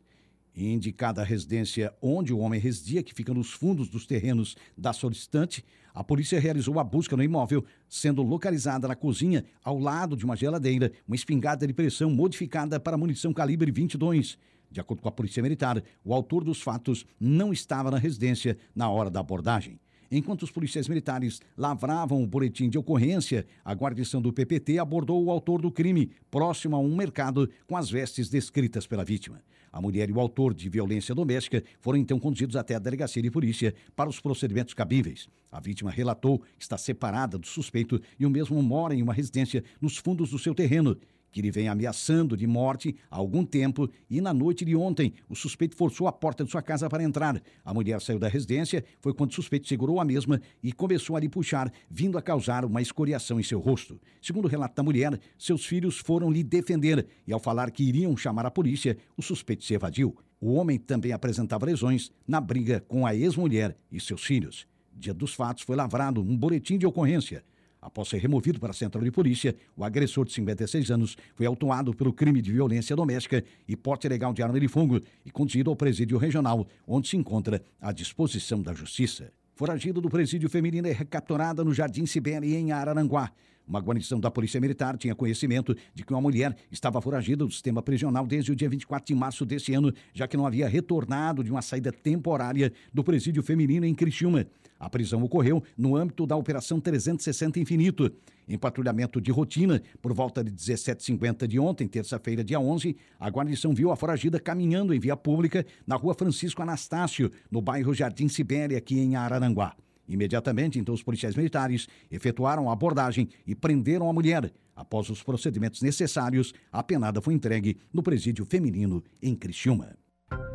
[0.57, 5.65] indicada a residência onde o homem residia, que fica nos fundos dos terrenos da solicitante,
[5.93, 10.37] a polícia realizou a busca no imóvel, sendo localizada na cozinha, ao lado de uma
[10.37, 14.37] geladeira, uma espingarda de pressão modificada para munição calibre 22.
[14.71, 18.91] De acordo com a Polícia Militar, o autor dos fatos não estava na residência na
[18.91, 19.79] hora da abordagem.
[20.11, 25.31] Enquanto os policiais militares lavravam o boletim de ocorrência, a guarnição do PPT abordou o
[25.31, 29.43] autor do crime, próximo a um mercado, com as vestes descritas pela vítima.
[29.75, 33.29] A mulher e o autor de violência doméstica foram então conduzidos até a delegacia de
[33.29, 35.27] polícia para os procedimentos cabíveis.
[35.51, 39.65] A vítima relatou que está separada do suspeito e o mesmo mora em uma residência
[39.81, 40.97] nos fundos do seu terreno
[41.35, 45.35] que lhe vem ameaçando de morte há algum tempo e na noite de ontem o
[45.35, 47.43] suspeito forçou a porta de sua casa para entrar.
[47.65, 51.21] A mulher saiu da residência, foi quando o suspeito segurou a mesma e começou a
[51.21, 54.01] lhe puxar, vindo a causar uma escoriação em seu rosto.
[54.23, 58.17] Segundo o relato da mulher, seus filhos foram lhe defender e ao falar que iriam
[58.17, 60.17] chamar a polícia, o suspeito se evadiu.
[60.41, 64.69] O homem também apresentava lesões na briga com a ex-mulher e seus filhos.
[64.97, 67.43] Dia dos fatos foi lavrado um boletim de ocorrência.
[67.85, 71.93] Após ser removido para a central de polícia, o agressor de 56 anos foi autuado
[71.93, 75.77] pelo crime de violência doméstica e porte ilegal de arma de fogo e conduzido ao
[75.77, 79.31] presídio regional, onde se encontra à disposição da justiça.
[79.55, 83.31] Foragido do presídio feminino é recapturada no Jardim Sibéria, em Araranguá.
[83.69, 87.83] Uma guarnição da Polícia Militar tinha conhecimento de que uma mulher estava foragida do sistema
[87.83, 91.51] prisional desde o dia 24 de março deste ano, já que não havia retornado de
[91.51, 94.47] uma saída temporária do presídio feminino em Criciúma.
[94.79, 98.11] A prisão ocorreu no âmbito da Operação 360 Infinito.
[98.47, 103.75] Em patrulhamento de rotina, por volta de 17h50 de ontem, terça-feira, dia 11, a guarnição
[103.75, 108.77] viu a foragida caminhando em via pública na rua Francisco Anastácio, no bairro Jardim Sibéria,
[108.77, 109.75] aqui em Araranguá.
[110.07, 114.53] Imediatamente, então, os policiais militares efetuaram a abordagem e prenderam a mulher.
[114.77, 119.97] Após os procedimentos necessários, a penada foi entregue no presídio feminino em Criciúma.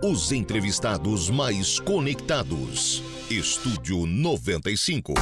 [0.01, 3.03] Os entrevistados mais conectados.
[3.29, 5.13] Estúdio 95.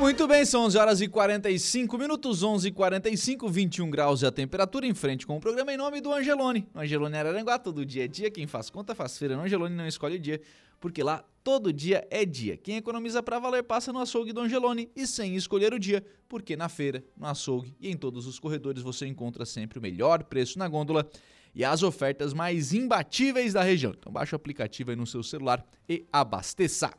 [0.00, 4.32] Muito bem, são 11 horas e 45 minutos, 11 e 45, 21 graus é a
[4.32, 6.66] temperatura em frente com o programa em nome do Angelone.
[6.72, 9.36] No Angelone Araranguá, todo dia é dia, quem faz conta faz feira.
[9.36, 10.40] No Angelone não escolhe o dia,
[10.80, 12.56] porque lá todo dia é dia.
[12.56, 16.56] Quem economiza para valer passa no açougue do Angelone e sem escolher o dia, porque
[16.56, 20.58] na feira, no açougue e em todos os corredores você encontra sempre o melhor preço
[20.58, 21.06] na gôndola
[21.54, 23.92] e as ofertas mais imbatíveis da região.
[23.98, 26.90] Então baixe o aplicativo aí no seu celular e abasteça.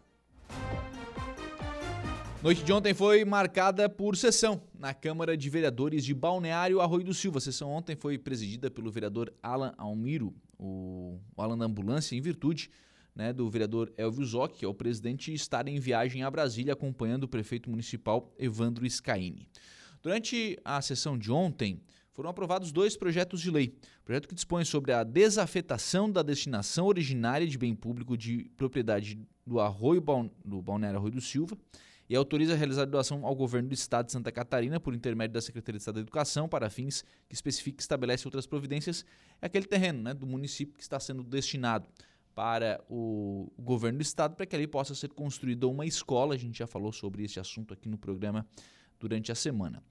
[2.43, 7.13] Noite de ontem foi marcada por sessão na Câmara de Vereadores de Balneário Arroio do
[7.13, 7.37] Silva.
[7.37, 12.71] A sessão ontem foi presidida pelo vereador Alan Almiro, o, Alan da Ambulância, em virtude
[13.15, 17.25] né, do vereador Elvio Zoc, que é o presidente, estar em viagem a Brasília acompanhando
[17.25, 19.47] o prefeito municipal Evandro Scaini.
[20.01, 21.79] Durante a sessão de ontem,
[22.11, 23.77] foram aprovados dois projetos de lei.
[24.01, 29.19] O projeto que dispõe sobre a desafetação da destinação originária de bem público de propriedade
[29.45, 30.03] do Arroio
[30.43, 31.55] do Balneário Arroio do Silva
[32.11, 35.39] e autoriza a realizar doação ao governo do Estado de Santa Catarina por intermédio da
[35.39, 39.05] Secretaria de Estado da Educação para fins que especifique e estabelece outras providências.
[39.41, 41.87] É aquele terreno né, do município que está sendo destinado
[42.35, 46.35] para o governo do Estado para que ali possa ser construída uma escola.
[46.35, 48.45] A gente já falou sobre esse assunto aqui no programa
[48.99, 49.81] durante a semana.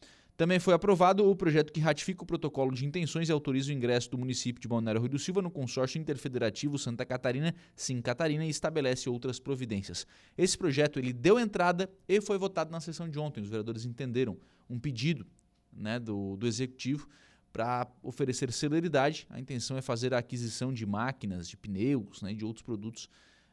[0.40, 4.10] Também foi aprovado o projeto que ratifica o protocolo de intenções e autoriza o ingresso
[4.10, 8.48] do município de Balneário Rui do Silva no consórcio interfederativo Santa Catarina, Sim Catarina, e
[8.48, 10.06] estabelece outras providências.
[10.38, 13.42] Esse projeto ele deu entrada e foi votado na sessão de ontem.
[13.42, 14.38] Os vereadores entenderam
[14.70, 15.26] um pedido
[15.70, 17.06] né, do, do executivo
[17.52, 19.26] para oferecer celeridade.
[19.28, 23.10] A intenção é fazer a aquisição de máquinas, de pneus, né, de outros produtos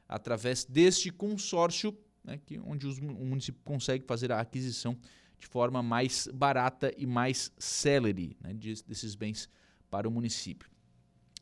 [0.08, 4.98] através deste consórcio, né, que, onde os, o município consegue fazer a aquisição
[5.40, 9.50] de forma mais barata e mais célere né, desses bens
[9.90, 10.70] para o município.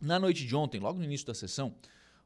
[0.01, 1.75] Na noite de ontem, logo no início da sessão,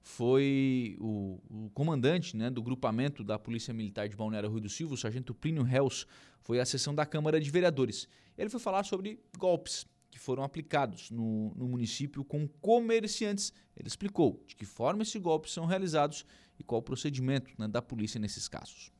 [0.01, 4.93] foi o, o comandante né, do grupamento da Polícia Militar de Balneário Rui do Silva,
[4.93, 6.07] o sargento Plínio Hels,
[6.41, 8.07] foi à sessão da Câmara de Vereadores.
[8.37, 13.53] Ele foi falar sobre golpes, que foram aplicados no, no município com comerciantes.
[13.77, 16.25] Ele explicou de que forma esses golpes são realizados
[16.57, 18.91] e qual o procedimento né, da polícia nesses casos.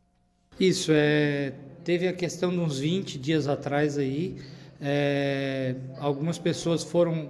[0.59, 1.53] Isso, é,
[1.85, 4.35] teve a questão de uns 20 dias atrás aí,
[4.81, 7.29] é, algumas pessoas foram,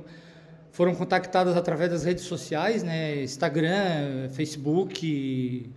[0.71, 5.69] foram contactadas através das redes sociais, né, Instagram, Facebook,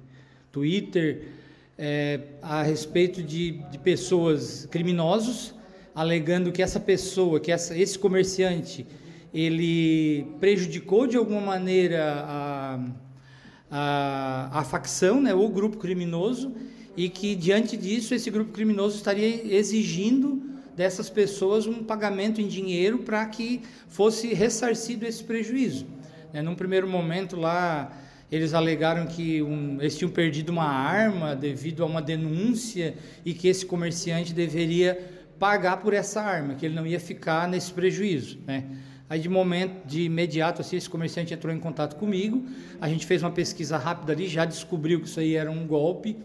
[0.51, 1.29] Twitter,
[1.77, 5.55] é, a respeito de, de pessoas criminosos,
[5.95, 8.87] alegando que essa pessoa, que essa, esse comerciante,
[9.35, 12.81] ele prejudicou de alguma maneira a,
[13.71, 16.51] a, a facção, né, ou grupo criminoso,
[16.97, 20.43] e que diante disso esse grupo criminoso estaria exigindo
[20.77, 25.87] dessas pessoas um pagamento em dinheiro para que fosse ressarcido esse prejuízo.
[26.33, 27.93] Né, num primeiro momento lá
[28.31, 32.95] eles alegaram que um, eles tinham perdido uma arma devido a uma denúncia
[33.27, 34.99] e que esse comerciante deveria
[35.39, 38.65] pagar por essa arma, que ele não ia ficar nesse prejuízo, né?
[39.11, 42.47] Aí de momento, de imediato, assim, esse comerciante entrou em contato comigo,
[42.81, 46.17] a gente fez uma pesquisa rápida ali, já descobriu que isso aí era um golpe,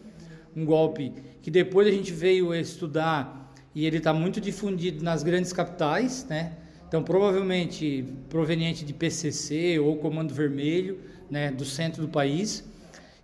[0.56, 5.54] um golpe que depois a gente veio estudar e ele está muito difundido nas grandes
[5.54, 6.54] capitais, né?
[6.88, 12.64] Então provavelmente proveniente de PCC ou Comando Vermelho, né, do centro do país,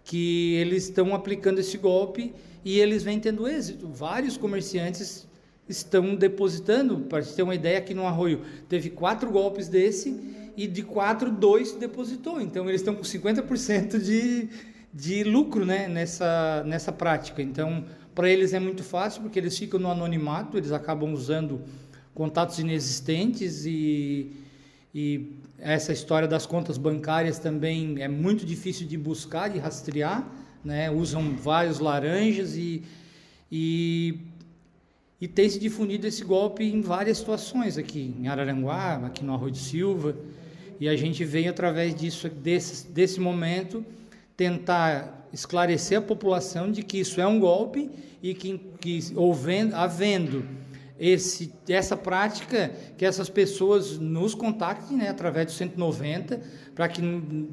[0.03, 3.87] que eles estão aplicando esse golpe e eles vêm tendo êxito.
[3.87, 5.27] Vários comerciantes
[5.67, 10.19] estão depositando, para ter uma ideia, aqui no Arroio teve quatro golpes desse
[10.55, 12.41] e de quatro, dois depositou.
[12.41, 14.49] Então eles estão com 50% de,
[14.93, 17.41] de lucro né, nessa, nessa prática.
[17.41, 21.61] Então, para eles é muito fácil, porque eles ficam no anonimato, eles acabam usando
[22.13, 24.31] contatos inexistentes e,
[24.93, 30.29] e essa história das contas bancárias também é muito difícil de buscar, de rastrear,
[30.63, 30.91] né?
[30.91, 32.83] Usam vários laranjas e,
[33.51, 34.19] e,
[35.19, 39.51] e tem se difundido esse golpe em várias situações aqui, em Araranguá, aqui no Arroio
[39.51, 40.15] de Silva,
[40.79, 43.83] e a gente vem através disso, desse, desse momento,
[44.35, 47.89] tentar esclarecer a população de que isso é um golpe
[48.21, 50.45] e que, que havendo, havendo
[50.99, 56.39] esse, essa prática, que essas pessoas nos contactem né, através do 190,
[56.73, 57.01] para que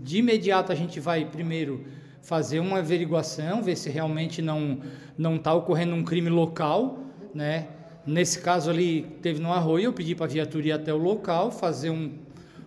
[0.03, 1.85] de imediato a gente vai primeiro
[2.23, 4.81] fazer uma averiguação, ver se realmente não
[5.17, 7.01] não está ocorrendo um crime local,
[7.35, 7.69] né?
[8.07, 11.51] Nesse caso ali teve no Arroio, eu pedi para a viatura ir até o local,
[11.51, 12.13] fazer um,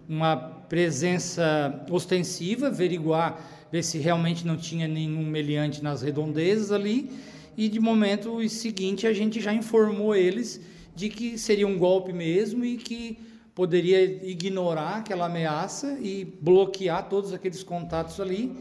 [0.08, 3.40] uma presença ostensiva, averiguar,
[3.74, 7.10] ver se realmente não tinha nenhum meliante nas redondezas ali,
[7.58, 10.62] e de momento seguinte a gente já informou eles
[10.96, 13.18] de que seria um golpe mesmo e que
[13.56, 14.00] poderia
[14.30, 18.56] ignorar aquela ameaça e bloquear todos aqueles contatos ali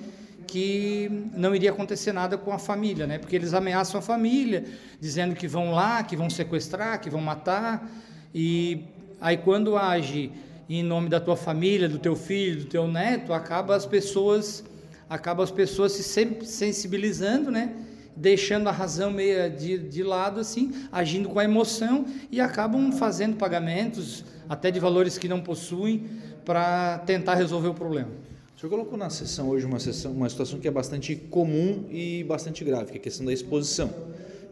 [0.47, 3.19] que não iria acontecer nada com a família, né?
[3.19, 4.65] Porque eles ameaçam a família,
[4.99, 7.87] dizendo que vão lá, que vão sequestrar, que vão matar,
[8.35, 8.81] e
[9.21, 10.31] aí quando age
[10.71, 14.65] em nome da tua família, do teu filho, do teu neto, acaba as pessoas,
[15.13, 16.03] acaba as pessoas se
[16.43, 17.75] sensibilizando, né?
[18.17, 23.37] deixando a razão meio de, de lado, assim, agindo com a emoção e acabam fazendo
[23.37, 26.07] pagamentos, até de valores que não possuem,
[26.47, 28.11] para tentar resolver o problema.
[28.57, 32.25] O senhor colocou na sessão hoje uma, sessão, uma situação que é bastante comum e
[32.25, 33.91] bastante grave, que é a questão da exposição.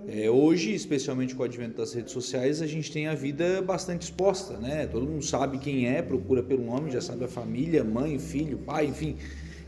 [0.09, 4.03] É, hoje, especialmente com o advento das redes sociais, a gente tem a vida bastante
[4.03, 4.87] exposta, né?
[4.87, 8.87] Todo mundo sabe quem é, procura pelo nome, já sabe a família, mãe, filho, pai,
[8.87, 9.17] enfim,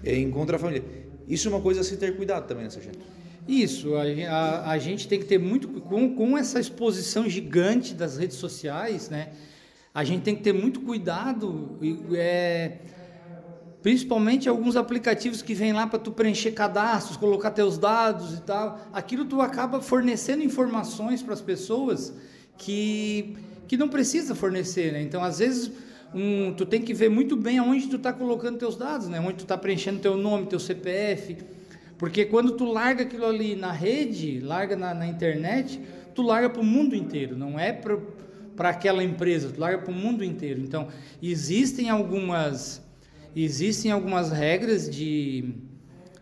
[0.04, 0.84] é, encontra a família.
[1.28, 2.98] Isso é uma coisa a se ter cuidado também nessa gente.
[3.46, 8.16] Isso, a, a, a, gente tem que ter muito com, com essa exposição gigante das
[8.16, 9.30] redes sociais, né?
[9.92, 11.78] A gente tem que ter muito cuidado,
[12.14, 12.78] é,
[13.82, 18.80] principalmente alguns aplicativos que vêm lá para tu preencher cadastros, colocar teus dados e tal.
[18.92, 22.14] Aquilo tu acaba fornecendo informações para as pessoas
[22.56, 23.36] que
[23.68, 25.02] que não precisa fornecer, né?
[25.02, 25.72] Então às vezes
[26.14, 29.20] um, tu tem que ver muito bem aonde tu está colocando teus dados, né?
[29.20, 31.36] Onde tu está preenchendo teu nome, teu CPF
[32.02, 35.80] porque quando tu larga aquilo ali na rede, larga na, na internet,
[36.12, 39.94] tu larga para o mundo inteiro, não é para aquela empresa, tu larga para o
[39.94, 40.60] mundo inteiro.
[40.60, 40.88] Então,
[41.22, 42.82] existem algumas,
[43.36, 45.54] existem algumas regras de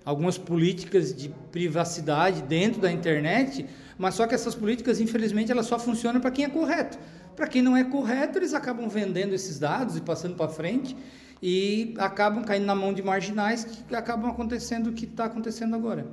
[0.05, 3.65] algumas políticas de privacidade dentro da internet,
[3.97, 6.99] mas só que essas políticas, infelizmente, elas só funcionam para quem é correto.
[7.37, 10.97] Para quem não é correto, eles acabam vendendo esses dados e passando para frente
[11.43, 16.07] e acabam caindo na mão de marginais que acabam acontecendo o que está acontecendo agora.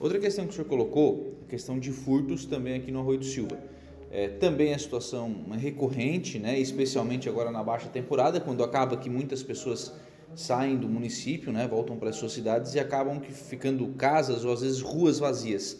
[0.00, 3.24] Outra questão que o senhor colocou, a questão de furtos também aqui no Arroio do
[3.24, 3.58] Silva.
[4.10, 9.42] É, também é situação recorrente, né, especialmente agora na baixa temporada, quando acaba que muitas
[9.42, 9.92] pessoas
[10.34, 14.62] saem do município, né, voltam para as suas cidades e acabam ficando casas ou às
[14.62, 15.78] vezes ruas vazias.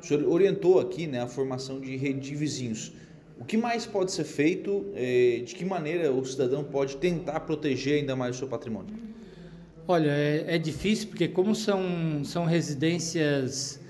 [0.00, 2.92] O senhor orientou aqui né, a formação de rede de vizinhos.
[3.42, 4.86] O que mais pode ser feito?
[4.94, 8.94] Eh, de que maneira o cidadão pode tentar proteger ainda mais o seu patrimônio?
[9.88, 13.80] Olha, é, é difícil porque como são, são residências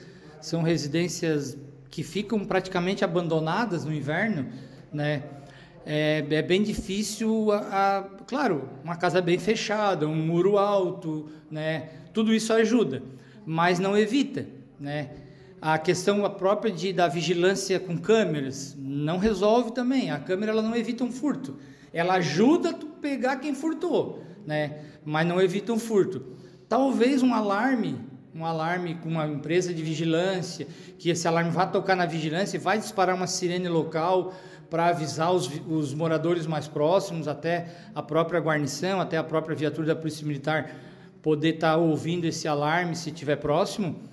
[0.41, 1.59] são residências
[1.91, 4.49] que ficam praticamente abandonadas no inverno,
[4.91, 5.23] né?
[5.85, 7.59] É, é bem difícil, a,
[7.99, 11.91] a, claro, uma casa bem fechada, um muro alto, né?
[12.15, 13.03] Tudo isso ajuda,
[13.45, 14.47] mas não evita,
[14.81, 15.11] né?
[15.65, 20.11] A questão própria de, da vigilância com câmeras não resolve também.
[20.11, 21.57] A câmera ela não evita um furto.
[21.93, 24.81] Ela ajuda a pegar quem furtou, né?
[25.05, 26.21] Mas não evita um furto.
[26.69, 27.97] Talvez um alarme,
[28.35, 30.67] um alarme com uma empresa de vigilância,
[30.99, 34.35] que esse alarme vai tocar na vigilância e vai disparar uma sirene local
[34.69, 39.87] para avisar os, os moradores mais próximos, até a própria guarnição, até a própria viatura
[39.87, 40.75] da Polícia Militar
[41.23, 44.11] poder estar tá ouvindo esse alarme se estiver próximo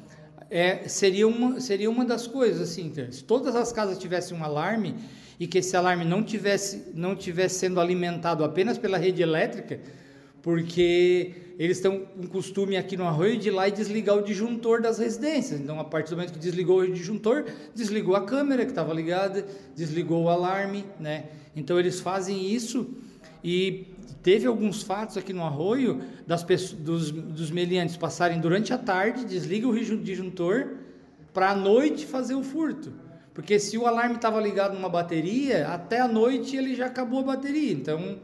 [0.50, 4.95] é, seria, uma, seria uma das coisas, assim, se todas as casas tivessem um alarme
[5.39, 9.80] e que esse alarme não tivesse, não tivesse sendo alimentado apenas pela rede elétrica,
[10.41, 14.82] porque eles estão com costume aqui no arroio de ir lá e desligar o disjuntor
[14.82, 15.60] das residências.
[15.60, 17.45] Então, a partir do momento que desligou o disjuntor,
[17.76, 19.45] desligou a câmera que estava ligada,
[19.76, 21.26] desligou o alarme, né?
[21.56, 22.89] Então, eles fazem isso
[23.43, 23.88] e
[24.22, 29.26] Teve alguns fatos aqui no arroio das pessoas, dos, dos meliantes passarem durante a tarde,
[29.26, 30.76] desliga o disjuntor,
[31.34, 32.91] para a noite fazer o furto.
[33.34, 37.24] Porque se o alarme estava ligado numa bateria, até a noite ele já acabou a
[37.24, 37.72] bateria.
[37.72, 38.20] Então,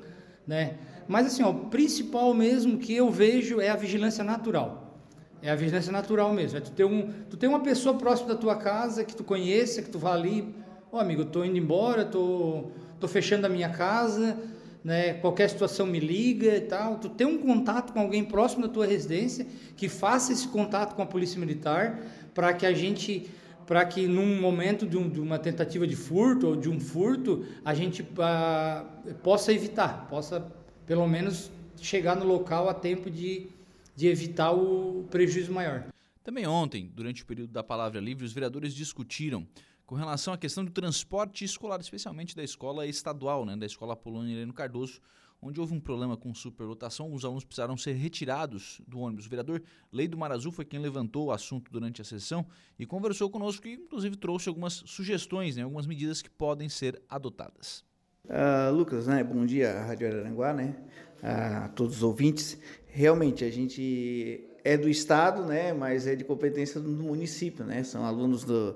[0.46, 0.76] né?
[1.08, 5.00] Mas assim, ó, o principal mesmo que eu vejo é a vigilância natural.
[5.42, 6.58] É a vigilância natural mesmo.
[6.58, 9.82] É tu ter, um, tu ter uma pessoa próxima da tua casa que tu conheça,
[9.82, 10.54] que tu vá ali,
[10.92, 12.66] ó oh, amigo, tô indo embora, tô,
[13.00, 14.38] tô fechando a minha casa,
[14.86, 15.16] né?
[15.16, 17.00] Qualquer situação me liga e tal.
[17.00, 21.02] Tu tem um contato com alguém próximo da tua residência que faça esse contato com
[21.02, 22.00] a polícia militar
[22.36, 23.28] para que a gente
[23.66, 27.44] para que num momento de, um, de, uma tentativa de furto ou de um furto
[27.66, 28.86] a gente ah,
[29.24, 30.46] possa evitar, possa
[30.86, 31.50] pelo menos
[31.82, 33.48] chegar no local a tempo de,
[33.96, 35.86] de evitar o prejuízo maior.
[36.24, 39.48] Também ontem, durante o período da palavra livre, os vereadores discutiram
[39.86, 44.34] com relação à questão do transporte escolar, especialmente da escola estadual, né, da escola Apolônia
[44.34, 45.00] Heleno Cardoso,
[45.42, 49.28] onde houve um problema com superlotação, os alunos precisaram ser retirados do ônibus.
[49.28, 49.62] O vereador
[49.92, 52.46] Leido Marazul foi quem levantou o assunto durante a sessão
[52.80, 57.84] e conversou conosco e, inclusive, trouxe algumas sugestões, né, algumas medidas que podem ser adotadas.
[58.26, 60.76] Uh, Lucas, né, bom dia, Rádio Araranguá, né,
[61.22, 62.58] a todos os ouvintes.
[62.88, 68.04] Realmente, a gente é do estado, né, mas é de competência do município, né, são
[68.04, 68.76] alunos do,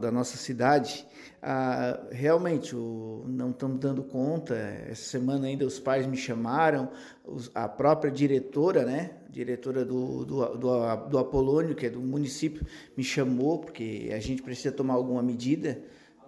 [0.00, 1.06] da nossa cidade.
[1.42, 4.54] Ah, realmente, o, não estamos dando conta.
[4.54, 6.90] Essa semana ainda os pais me chamaram,
[7.26, 12.66] os, a própria diretora, né, diretora do, do, do, do Apolônio, que é do município,
[12.96, 15.78] me chamou porque a gente precisa tomar alguma medida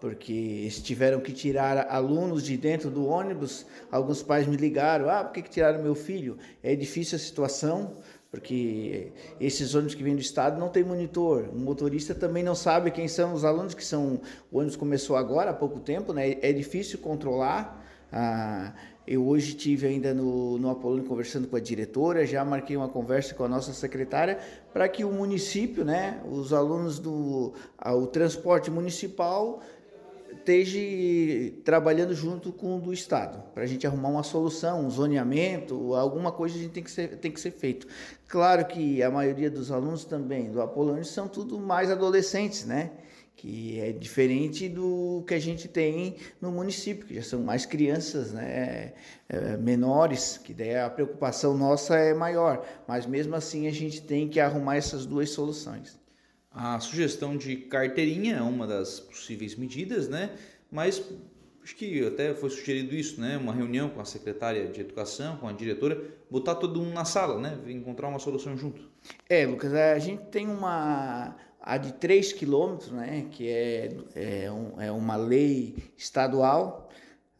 [0.01, 3.67] porque eles tiveram que tirar alunos de dentro do ônibus.
[3.93, 6.39] Alguns pais me ligaram: ah, por que, que tiraram meu filho?
[6.63, 7.97] É difícil a situação,
[8.31, 11.49] porque esses ônibus que vêm do estado não tem monitor.
[11.53, 14.21] O motorista também não sabe quem são os alunos que são.
[14.53, 16.37] O ônibus começou agora há pouco tempo, né?
[16.41, 17.85] É difícil controlar.
[18.13, 18.73] Ah,
[19.07, 23.35] eu hoje tive ainda no, no Apolônio conversando com a diretora, já marquei uma conversa
[23.35, 24.39] com a nossa secretária
[24.73, 27.53] para que o município, né, os alunos do
[27.85, 29.61] o transporte municipal
[30.33, 30.79] esteja
[31.65, 36.33] trabalhando junto com o do Estado, para a gente arrumar uma solução, um zoneamento, alguma
[36.33, 37.87] coisa a gente tem que ser, tem que ser feito.
[38.29, 42.91] Claro que a maioria dos alunos também do Apolônio são tudo mais adolescentes, né?
[43.41, 48.33] que é diferente do que a gente tem no município, que já são mais crianças,
[48.33, 48.93] né,
[49.31, 54.29] é, menores, que daí a preocupação nossa é maior, mas mesmo assim a gente tem
[54.29, 56.00] que arrumar essas duas soluções.
[56.53, 60.31] A sugestão de carteirinha é uma das possíveis medidas, né?
[60.71, 61.03] Mas
[61.63, 63.37] acho que até foi sugerido isso, né?
[63.37, 67.41] Uma reunião com a secretária de educação, com a diretora, botar todo mundo na sala,
[67.41, 67.59] né?
[67.69, 68.83] Encontrar uma solução junto.
[69.29, 73.29] É, Lucas, a gente tem uma a de 3 quilômetros, né?
[73.31, 76.90] Que é, é, um, é uma lei estadual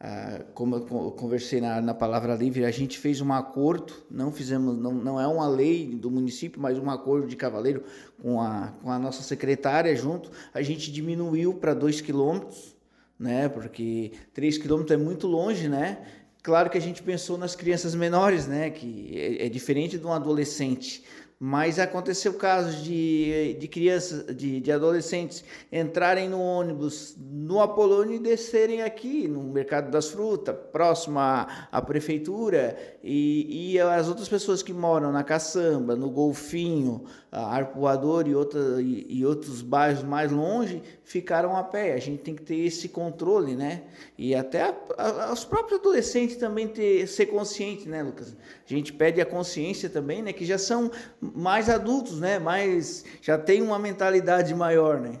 [0.03, 4.75] ah, como eu conversei na, na, palavra livre, a gente fez um acordo, não fizemos,
[4.75, 7.83] não, não é uma lei do município, mas um acordo de cavaleiro
[8.19, 12.75] com a, com a nossa secretária junto, a gente diminuiu para 2 quilômetros,
[13.19, 15.99] né, porque 3 quilômetros é muito longe, né,
[16.41, 20.11] claro que a gente pensou nas crianças menores, né, que é, é diferente de um
[20.11, 21.03] adolescente,
[21.43, 28.19] Mas aconteceu casos de, de crianças, de, de adolescentes entrarem no ônibus no Apolônio e
[28.19, 34.61] descerem aqui no Mercado das Frutas, próximo à, à prefeitura, e, e as outras pessoas
[34.61, 40.83] que moram na Caçamba, no Golfinho, Arpoador e, outra, e, e, outros bairros mais longe
[41.05, 41.93] ficaram a pé.
[41.93, 43.83] A gente tem que ter esse controle, né?
[44.17, 48.35] E até a, a, os próprios adolescentes também ter, ser consciente, né, Lucas?
[48.69, 50.33] A gente pede a consciência também, né?
[50.33, 52.37] Que já são mais adultos, né?
[52.37, 55.17] Mais, já tem uma mentalidade maior, né?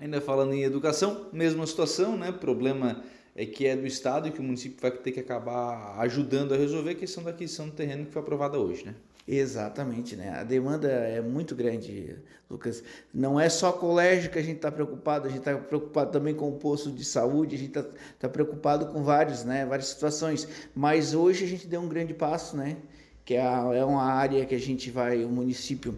[0.00, 2.32] Ainda falando em educação, mesma situação, né?
[2.32, 3.00] Problema
[3.38, 6.56] é que é do Estado e que o município vai ter que acabar ajudando a
[6.56, 8.96] resolver a questão da aquisição do terreno que foi aprovada hoje, né?
[9.28, 10.30] Exatamente, né?
[10.30, 12.16] A demanda é muito grande,
[12.50, 12.82] Lucas.
[13.14, 16.48] Não é só colégio que a gente está preocupado, a gente está preocupado também com
[16.48, 17.84] o posto de saúde, a gente está
[18.18, 19.64] tá preocupado com vários, né?
[19.64, 20.48] Várias situações.
[20.74, 22.76] Mas hoje a gente deu um grande passo, né?
[23.24, 25.96] Que é, é uma área que a gente vai, o município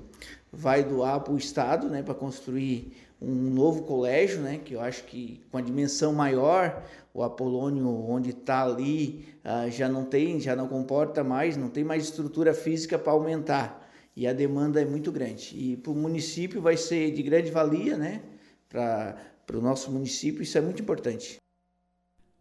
[0.53, 2.03] vai doar para o estado, né?
[2.03, 4.59] Para construir um novo colégio, né?
[4.63, 6.83] Que eu acho que com a dimensão maior,
[7.13, 11.83] o Apolônio, onde está ali, uh, já não tem, já não comporta mais, não tem
[11.83, 13.91] mais estrutura física para aumentar.
[14.17, 15.57] E a demanda é muito grande.
[15.57, 18.23] E para o município vai ser de grande valia, né?
[18.69, 19.17] Para
[19.55, 21.37] o nosso município, isso é muito importante.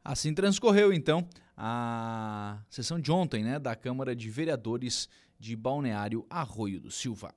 [0.04, 3.60] Assim transcorreu, então, a sessão de ontem, né?
[3.60, 5.08] Da Câmara de Vereadores
[5.40, 7.34] de Balneário Arroio do Silva.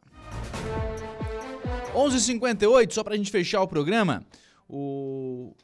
[1.94, 4.24] 11:58 só para a gente fechar o programa.
[4.68, 5.54] O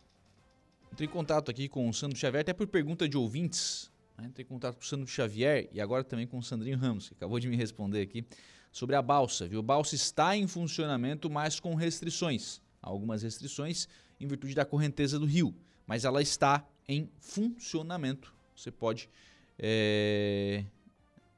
[0.99, 3.89] Entrei em contato aqui com o Sandro Xavier, até por pergunta de ouvintes.
[4.17, 4.27] Né?
[4.27, 7.15] Entrei em contato com o Sandro Xavier e agora também com o Sandrinho Ramos, que
[7.15, 8.27] acabou de me responder aqui,
[8.73, 9.47] sobre a balsa.
[9.47, 9.61] Viu?
[9.61, 12.61] A balsa está em funcionamento, mas com restrições.
[12.83, 13.87] Algumas restrições
[14.19, 15.55] em virtude da correnteza do rio,
[15.87, 18.35] mas ela está em funcionamento.
[18.57, 19.09] Você pode
[19.57, 20.65] é,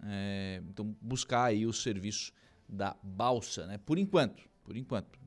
[0.05, 2.33] é, então buscar aí o serviço
[2.67, 3.77] da balsa, né?
[3.77, 5.21] Por enquanto, por enquanto,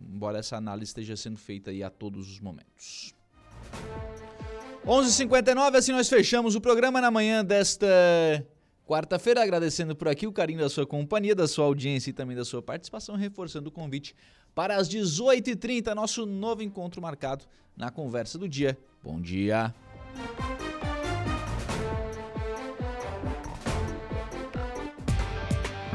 [0.00, 3.18] embora essa análise esteja sendo feita aí a todos os momentos.
[4.86, 7.86] 11:59 assim nós fechamos o programa na manhã desta
[8.86, 12.44] quarta-feira, agradecendo por aqui o carinho da sua companhia, da sua audiência e também da
[12.44, 14.16] sua participação, reforçando o convite
[14.52, 17.44] para as 18h30, nosso novo encontro marcado
[17.76, 18.76] na conversa do dia.
[19.02, 19.72] Bom dia!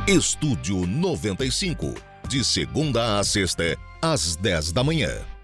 [0.08, 1.96] Estúdio 95,
[2.30, 5.35] de segunda a sexta, às 10 da manhã.